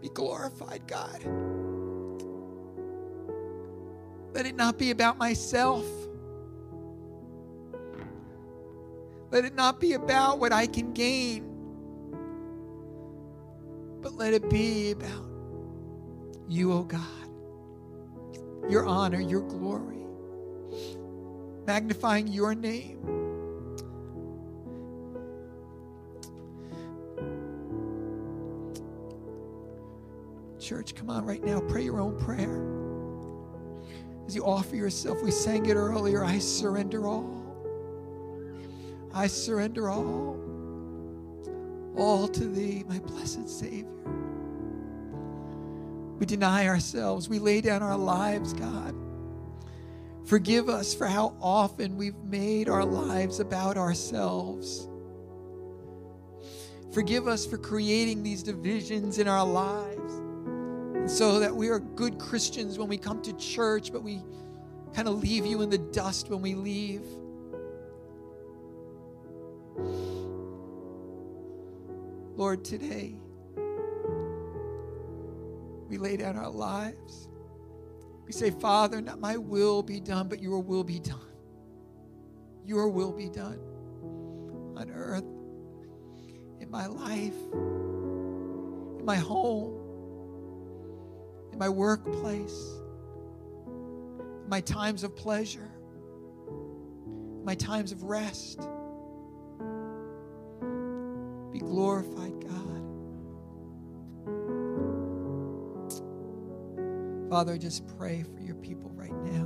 Be 0.00 0.08
glorified, 0.08 0.86
God. 0.86 1.22
Let 4.32 4.46
it 4.46 4.56
not 4.56 4.78
be 4.78 4.90
about 4.90 5.18
myself. 5.18 5.84
Let 9.30 9.44
it 9.44 9.54
not 9.54 9.80
be 9.80 9.92
about 9.92 10.38
what 10.38 10.54
I 10.54 10.66
can 10.66 10.94
gain 10.94 11.47
but 14.08 14.16
let 14.16 14.32
it 14.32 14.48
be 14.48 14.92
about 14.92 15.26
you, 16.48 16.72
oh 16.72 16.82
God. 16.82 17.02
Your 18.70 18.86
honor, 18.86 19.20
your 19.20 19.42
glory, 19.42 20.06
magnifying 21.66 22.26
your 22.26 22.54
name. 22.54 23.02
Church, 30.58 30.94
come 30.94 31.10
on 31.10 31.26
right 31.26 31.44
now, 31.44 31.60
pray 31.60 31.82
your 31.82 32.00
own 32.00 32.18
prayer. 32.18 32.64
As 34.26 34.34
you 34.34 34.42
offer 34.42 34.76
yourself, 34.76 35.22
we 35.22 35.30
sang 35.30 35.66
it 35.66 35.74
earlier 35.74 36.24
I 36.24 36.38
surrender 36.38 37.06
all. 37.06 37.44
I 39.12 39.26
surrender 39.26 39.90
all 39.90 40.47
all 41.98 42.28
to 42.28 42.44
thee, 42.44 42.84
my 42.88 42.98
blessed 43.00 43.48
Savior. 43.48 43.84
We 46.18 46.26
deny 46.26 46.66
ourselves. 46.66 47.28
We 47.28 47.38
lay 47.38 47.60
down 47.60 47.82
our 47.82 47.96
lives, 47.96 48.52
God. 48.52 48.94
Forgive 50.24 50.68
us 50.68 50.94
for 50.94 51.06
how 51.06 51.34
often 51.40 51.96
we've 51.96 52.18
made 52.24 52.68
our 52.68 52.84
lives 52.84 53.40
about 53.40 53.76
ourselves. 53.76 54.88
Forgive 56.92 57.28
us 57.28 57.46
for 57.46 57.56
creating 57.56 58.22
these 58.22 58.42
divisions 58.42 59.18
in 59.18 59.28
our 59.28 59.46
lives. 59.46 59.96
So 61.06 61.40
that 61.40 61.54
we 61.54 61.68
are 61.68 61.78
good 61.78 62.18
Christians 62.18 62.78
when 62.78 62.88
we 62.88 62.98
come 62.98 63.22
to 63.22 63.32
church, 63.34 63.92
but 63.92 64.02
we 64.02 64.22
kind 64.94 65.08
of 65.08 65.22
leave 65.22 65.46
you 65.46 65.62
in 65.62 65.70
the 65.70 65.78
dust 65.78 66.28
when 66.28 66.42
we 66.42 66.54
leave. 66.54 67.02
Lord, 72.38 72.64
today 72.64 73.16
we 75.88 75.98
lay 75.98 76.16
down 76.16 76.36
our 76.36 76.48
lives. 76.48 77.28
We 78.24 78.30
say, 78.30 78.52
Father, 78.52 79.00
not 79.00 79.18
my 79.18 79.36
will 79.36 79.82
be 79.82 79.98
done, 79.98 80.28
but 80.28 80.40
your 80.40 80.60
will 80.60 80.84
be 80.84 81.00
done. 81.00 81.18
Your 82.64 82.90
will 82.90 83.10
be 83.10 83.28
done 83.28 83.58
on 84.76 84.88
earth, 84.88 85.24
in 86.60 86.70
my 86.70 86.86
life, 86.86 87.34
in 89.00 89.04
my 89.04 89.16
home, 89.16 89.74
in 91.52 91.58
my 91.58 91.68
workplace, 91.68 92.78
in 93.66 94.48
my 94.48 94.60
times 94.60 95.02
of 95.02 95.16
pleasure, 95.16 95.72
in 96.46 97.44
my 97.44 97.56
times 97.56 97.90
of 97.90 98.04
rest. 98.04 98.60
Be 101.58 101.64
glorified, 101.64 102.34
God. 102.46 102.82
Father, 107.28 107.54
I 107.54 107.58
just 107.58 107.84
pray 107.98 108.22
for 108.22 108.40
your 108.40 108.54
people 108.54 108.92
right 108.94 109.12
now. 109.24 109.44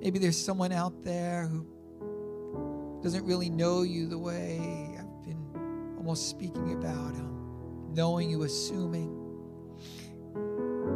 Maybe 0.00 0.20
there's 0.20 0.38
someone 0.38 0.70
out 0.70 1.02
there 1.02 1.48
who 1.48 3.00
doesn't 3.02 3.24
really 3.24 3.50
know 3.50 3.82
you 3.82 4.06
the 4.06 4.18
way 4.18 4.96
I've 5.00 5.24
been 5.24 5.96
almost 5.96 6.30
speaking 6.30 6.74
about, 6.74 7.16
um, 7.16 7.90
knowing 7.92 8.30
you, 8.30 8.44
assuming 8.44 9.10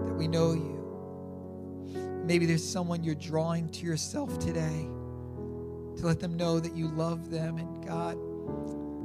that 0.06 0.14
we 0.14 0.28
know 0.28 0.52
you. 0.52 1.92
Maybe 2.24 2.46
there's 2.46 2.64
someone 2.64 3.02
you're 3.02 3.16
drawing 3.16 3.68
to 3.70 3.84
yourself 3.84 4.38
today 4.38 4.88
to 5.96 6.06
let 6.06 6.20
them 6.20 6.36
know 6.36 6.60
that 6.60 6.76
you 6.76 6.86
love 6.86 7.30
them 7.30 7.58
and 7.58 7.84
God 7.84 8.16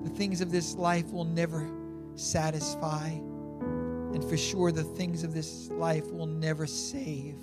the 0.03 0.09
things 0.09 0.41
of 0.41 0.51
this 0.51 0.75
life 0.75 1.11
will 1.11 1.25
never 1.25 1.69
satisfy. 2.15 3.09
And 3.09 4.23
for 4.23 4.37
sure, 4.37 4.71
the 4.71 4.83
things 4.83 5.23
of 5.23 5.33
this 5.33 5.69
life 5.71 6.11
will 6.11 6.27
never 6.27 6.67
save. 6.67 7.37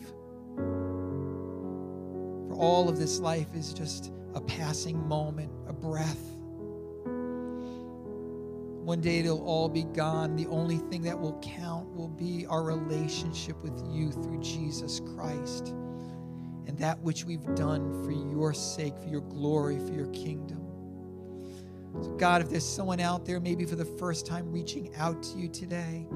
For 2.49 2.55
all 2.55 2.89
of 2.89 2.99
this 2.99 3.21
life 3.21 3.55
is 3.55 3.73
just 3.73 4.13
a 4.35 4.41
passing 4.41 5.07
moment, 5.09 5.53
a 5.69 5.73
breath. 5.73 6.21
One 8.69 9.01
day 9.03 9.21
it'll 9.21 9.45
all 9.47 9.69
be 9.69 9.85
gone. 9.85 10.37
The 10.37 10.47
only 10.49 10.79
thing 10.79 11.03
that 11.03 11.19
will 11.19 11.39
count 11.43 11.95
will 11.95 12.09
be 12.09 12.47
our 12.47 12.63
relationship 12.63 13.63
with 13.63 13.83
you 13.91 14.13
through 14.13 14.41
Jesus 14.43 15.01
Christ. 15.15 15.75
and 16.69 16.79
that 16.79 17.01
which 17.01 17.25
we've 17.25 17.55
done 17.55 18.05
for 18.05 18.13
your 18.13 18.53
sake, 18.53 18.97
for 18.99 19.09
your 19.09 19.23
glory, 19.23 19.79
for 19.79 19.93
your 19.93 20.09
kingdom. 20.09 20.68
So, 22.03 22.11
God, 22.19 22.43
if 22.43 22.51
there's 22.51 22.67
someone 22.67 23.01
out 23.01 23.25
there, 23.27 23.41
maybe 23.41 23.65
for 23.65 23.77
the 23.77 23.85
first 23.85 24.27
time 24.27 24.51
reaching 24.53 24.95
out 24.97 25.23
to 25.25 25.39
you 25.39 25.49
today, 25.49 26.07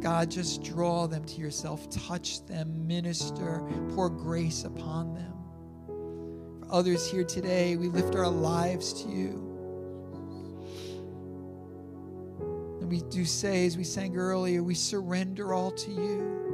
God, 0.00 0.30
just 0.30 0.62
draw 0.62 1.06
them 1.06 1.24
to 1.24 1.40
yourself, 1.40 1.88
touch 1.88 2.44
them, 2.46 2.86
minister, 2.86 3.62
pour 3.94 4.10
grace 4.10 4.64
upon 4.64 5.14
them. 5.14 5.32
For 6.60 6.70
others 6.70 7.10
here 7.10 7.24
today, 7.24 7.76
we 7.76 7.88
lift 7.88 8.14
our 8.14 8.28
lives 8.28 9.02
to 9.02 9.08
you. 9.08 9.50
And 12.80 12.90
we 12.90 13.00
do 13.08 13.24
say, 13.24 13.64
as 13.64 13.78
we 13.78 13.84
sang 13.84 14.14
earlier, 14.14 14.62
we 14.62 14.74
surrender 14.74 15.54
all 15.54 15.70
to 15.70 15.90
you. 15.90 16.44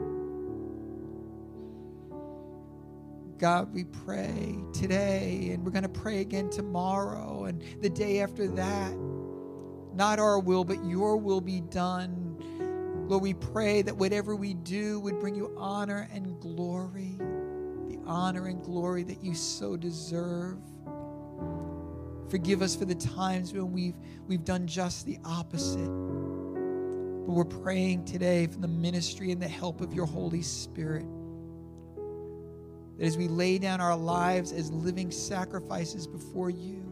God, 3.41 3.73
we 3.73 3.85
pray 3.85 4.59
today, 4.75 5.53
and 5.55 5.65
we're 5.65 5.71
going 5.71 5.83
to 5.83 5.89
pray 5.89 6.21
again 6.21 6.51
tomorrow 6.51 7.45
and 7.45 7.65
the 7.81 7.89
day 7.89 8.21
after 8.21 8.47
that. 8.47 8.95
Not 9.95 10.19
our 10.19 10.39
will, 10.39 10.63
but 10.63 10.85
your 10.85 11.17
will 11.17 11.41
be 11.41 11.63
done. 11.63 12.37
Lord, 13.09 13.23
we 13.23 13.33
pray 13.33 13.81
that 13.81 13.97
whatever 13.97 14.37
we 14.37 14.53
do 14.53 15.01
would 15.01 15.19
bring 15.21 15.35
you 15.35 15.55
honor 15.57 16.07
and 16.13 16.39
glory, 16.39 17.17
the 17.89 17.99
honor 18.05 18.49
and 18.49 18.63
glory 18.63 19.05
that 19.05 19.25
you 19.25 19.35
so 19.35 19.75
deserve. 19.75 20.59
Forgive 22.29 22.61
us 22.61 22.77
for 22.77 22.85
the 22.85 22.95
times 22.95 23.55
when 23.55 23.73
we've, 23.73 23.97
we've 24.27 24.45
done 24.45 24.67
just 24.67 25.07
the 25.07 25.19
opposite. 25.25 25.89
But 25.89 27.33
we're 27.33 27.47
praying 27.47 28.05
today 28.05 28.49
for 28.49 28.59
the 28.59 28.69
ministry 28.69 29.33
and 29.33 29.41
the 29.41 29.49
help 29.49 29.81
of 29.81 29.95
your 29.95 30.05
Holy 30.05 30.43
Spirit 30.43 31.07
that 33.01 33.07
as 33.07 33.17
we 33.17 33.29
lay 33.29 33.59
down 33.59 33.81
our 33.81 33.97
lives 33.97 34.53
as 34.53 34.71
living 34.71 35.11
sacrifices 35.11 36.07
before 36.07 36.51
you, 36.51 36.85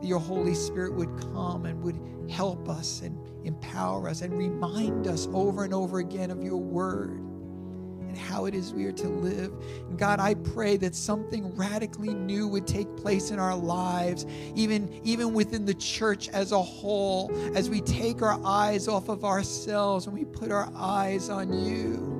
that 0.00 0.06
your 0.06 0.18
Holy 0.18 0.54
Spirit 0.54 0.94
would 0.94 1.16
come 1.32 1.64
and 1.64 1.80
would 1.82 2.00
help 2.28 2.68
us 2.68 3.00
and 3.02 3.16
empower 3.46 4.08
us 4.08 4.22
and 4.22 4.36
remind 4.36 5.06
us 5.06 5.28
over 5.32 5.64
and 5.64 5.72
over 5.72 6.00
again 6.00 6.30
of 6.30 6.42
your 6.42 6.56
word 6.56 7.20
and 7.20 8.18
how 8.18 8.46
it 8.46 8.54
is 8.56 8.74
we 8.74 8.84
are 8.86 8.92
to 8.92 9.06
live. 9.08 9.52
And 9.88 9.96
God, 9.96 10.18
I 10.18 10.34
pray 10.34 10.76
that 10.78 10.96
something 10.96 11.54
radically 11.54 12.12
new 12.12 12.48
would 12.48 12.66
take 12.66 12.96
place 12.96 13.30
in 13.30 13.38
our 13.38 13.54
lives, 13.54 14.26
even, 14.56 15.00
even 15.04 15.32
within 15.32 15.64
the 15.64 15.74
church 15.74 16.28
as 16.30 16.50
a 16.50 16.60
whole, 16.60 17.30
as 17.54 17.70
we 17.70 17.80
take 17.82 18.22
our 18.22 18.40
eyes 18.44 18.88
off 18.88 19.08
of 19.08 19.24
ourselves 19.24 20.06
and 20.06 20.18
we 20.18 20.24
put 20.24 20.50
our 20.50 20.68
eyes 20.74 21.28
on 21.28 21.52
you 21.52 22.19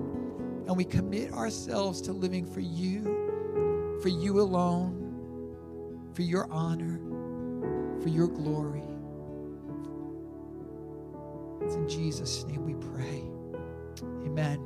we 0.81 0.85
commit 0.87 1.31
ourselves 1.35 2.01
to 2.01 2.11
living 2.11 2.47
for 2.47 2.61
you, 2.61 3.99
for 4.01 4.09
you 4.09 4.41
alone, 4.41 5.55
for 6.14 6.22
your 6.22 6.51
honor, 6.51 6.99
for 8.01 8.09
your 8.09 8.26
glory. 8.26 8.83
It's 11.61 11.74
in 11.74 11.87
Jesus' 11.87 12.45
name 12.45 12.64
we 12.64 12.72
pray. 12.72 13.22
Amen. 14.24 14.59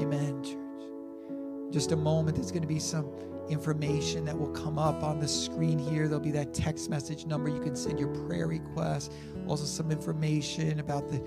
Amen, 0.00 0.42
church. 0.42 1.72
Just 1.72 1.92
a 1.92 1.96
moment, 1.96 2.36
there's 2.36 2.50
going 2.50 2.62
to 2.62 2.66
be 2.66 2.80
some 2.80 3.08
information 3.48 4.24
that 4.24 4.36
will 4.36 4.50
come 4.50 4.80
up 4.80 5.04
on 5.04 5.20
the 5.20 5.28
screen 5.28 5.78
here. 5.78 6.08
There'll 6.08 6.18
be 6.18 6.32
that 6.32 6.52
text 6.52 6.90
message 6.90 7.24
number. 7.24 7.48
You 7.48 7.60
can 7.60 7.76
send 7.76 8.00
your 8.00 8.08
prayer 8.26 8.48
request. 8.48 9.12
Also, 9.46 9.64
some 9.64 9.92
information 9.92 10.80
about 10.80 11.08
the, 11.08 11.18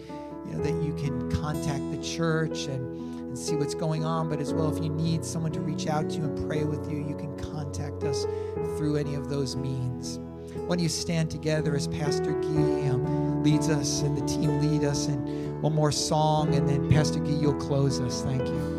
you 0.45 0.57
know, 0.57 0.61
that 0.61 0.83
you 0.83 0.93
can 0.95 1.31
contact 1.31 1.89
the 1.89 2.03
church 2.03 2.65
and 2.65 3.16
and 3.37 3.45
see 3.45 3.55
what's 3.55 3.75
going 3.75 4.03
on. 4.03 4.29
But 4.29 4.41
as 4.41 4.53
well, 4.53 4.75
if 4.75 4.83
you 4.83 4.89
need 4.89 5.23
someone 5.23 5.51
to 5.51 5.59
reach 5.59 5.87
out 5.87 6.09
to 6.09 6.15
you 6.17 6.23
and 6.23 6.47
pray 6.47 6.63
with 6.63 6.89
you, 6.89 6.97
you 6.97 7.15
can 7.15 7.37
contact 7.37 8.03
us 8.03 8.25
through 8.77 8.97
any 8.97 9.15
of 9.15 9.29
those 9.29 9.55
means. 9.55 10.19
When 10.65 10.79
you 10.79 10.89
stand 10.89 11.29
together 11.29 11.75
as 11.75 11.87
Pastor 11.87 12.33
Guy 12.33 12.91
leads 13.43 13.69
us 13.69 14.01
and 14.01 14.17
the 14.17 14.25
team 14.25 14.59
lead 14.59 14.83
us 14.83 15.07
in 15.07 15.61
one 15.61 15.73
more 15.73 15.91
song, 15.91 16.55
and 16.55 16.67
then 16.67 16.89
Pastor 16.89 17.19
Guy, 17.19 17.31
you'll 17.31 17.53
close 17.53 17.99
us. 17.99 18.23
Thank 18.23 18.47
you. 18.47 18.76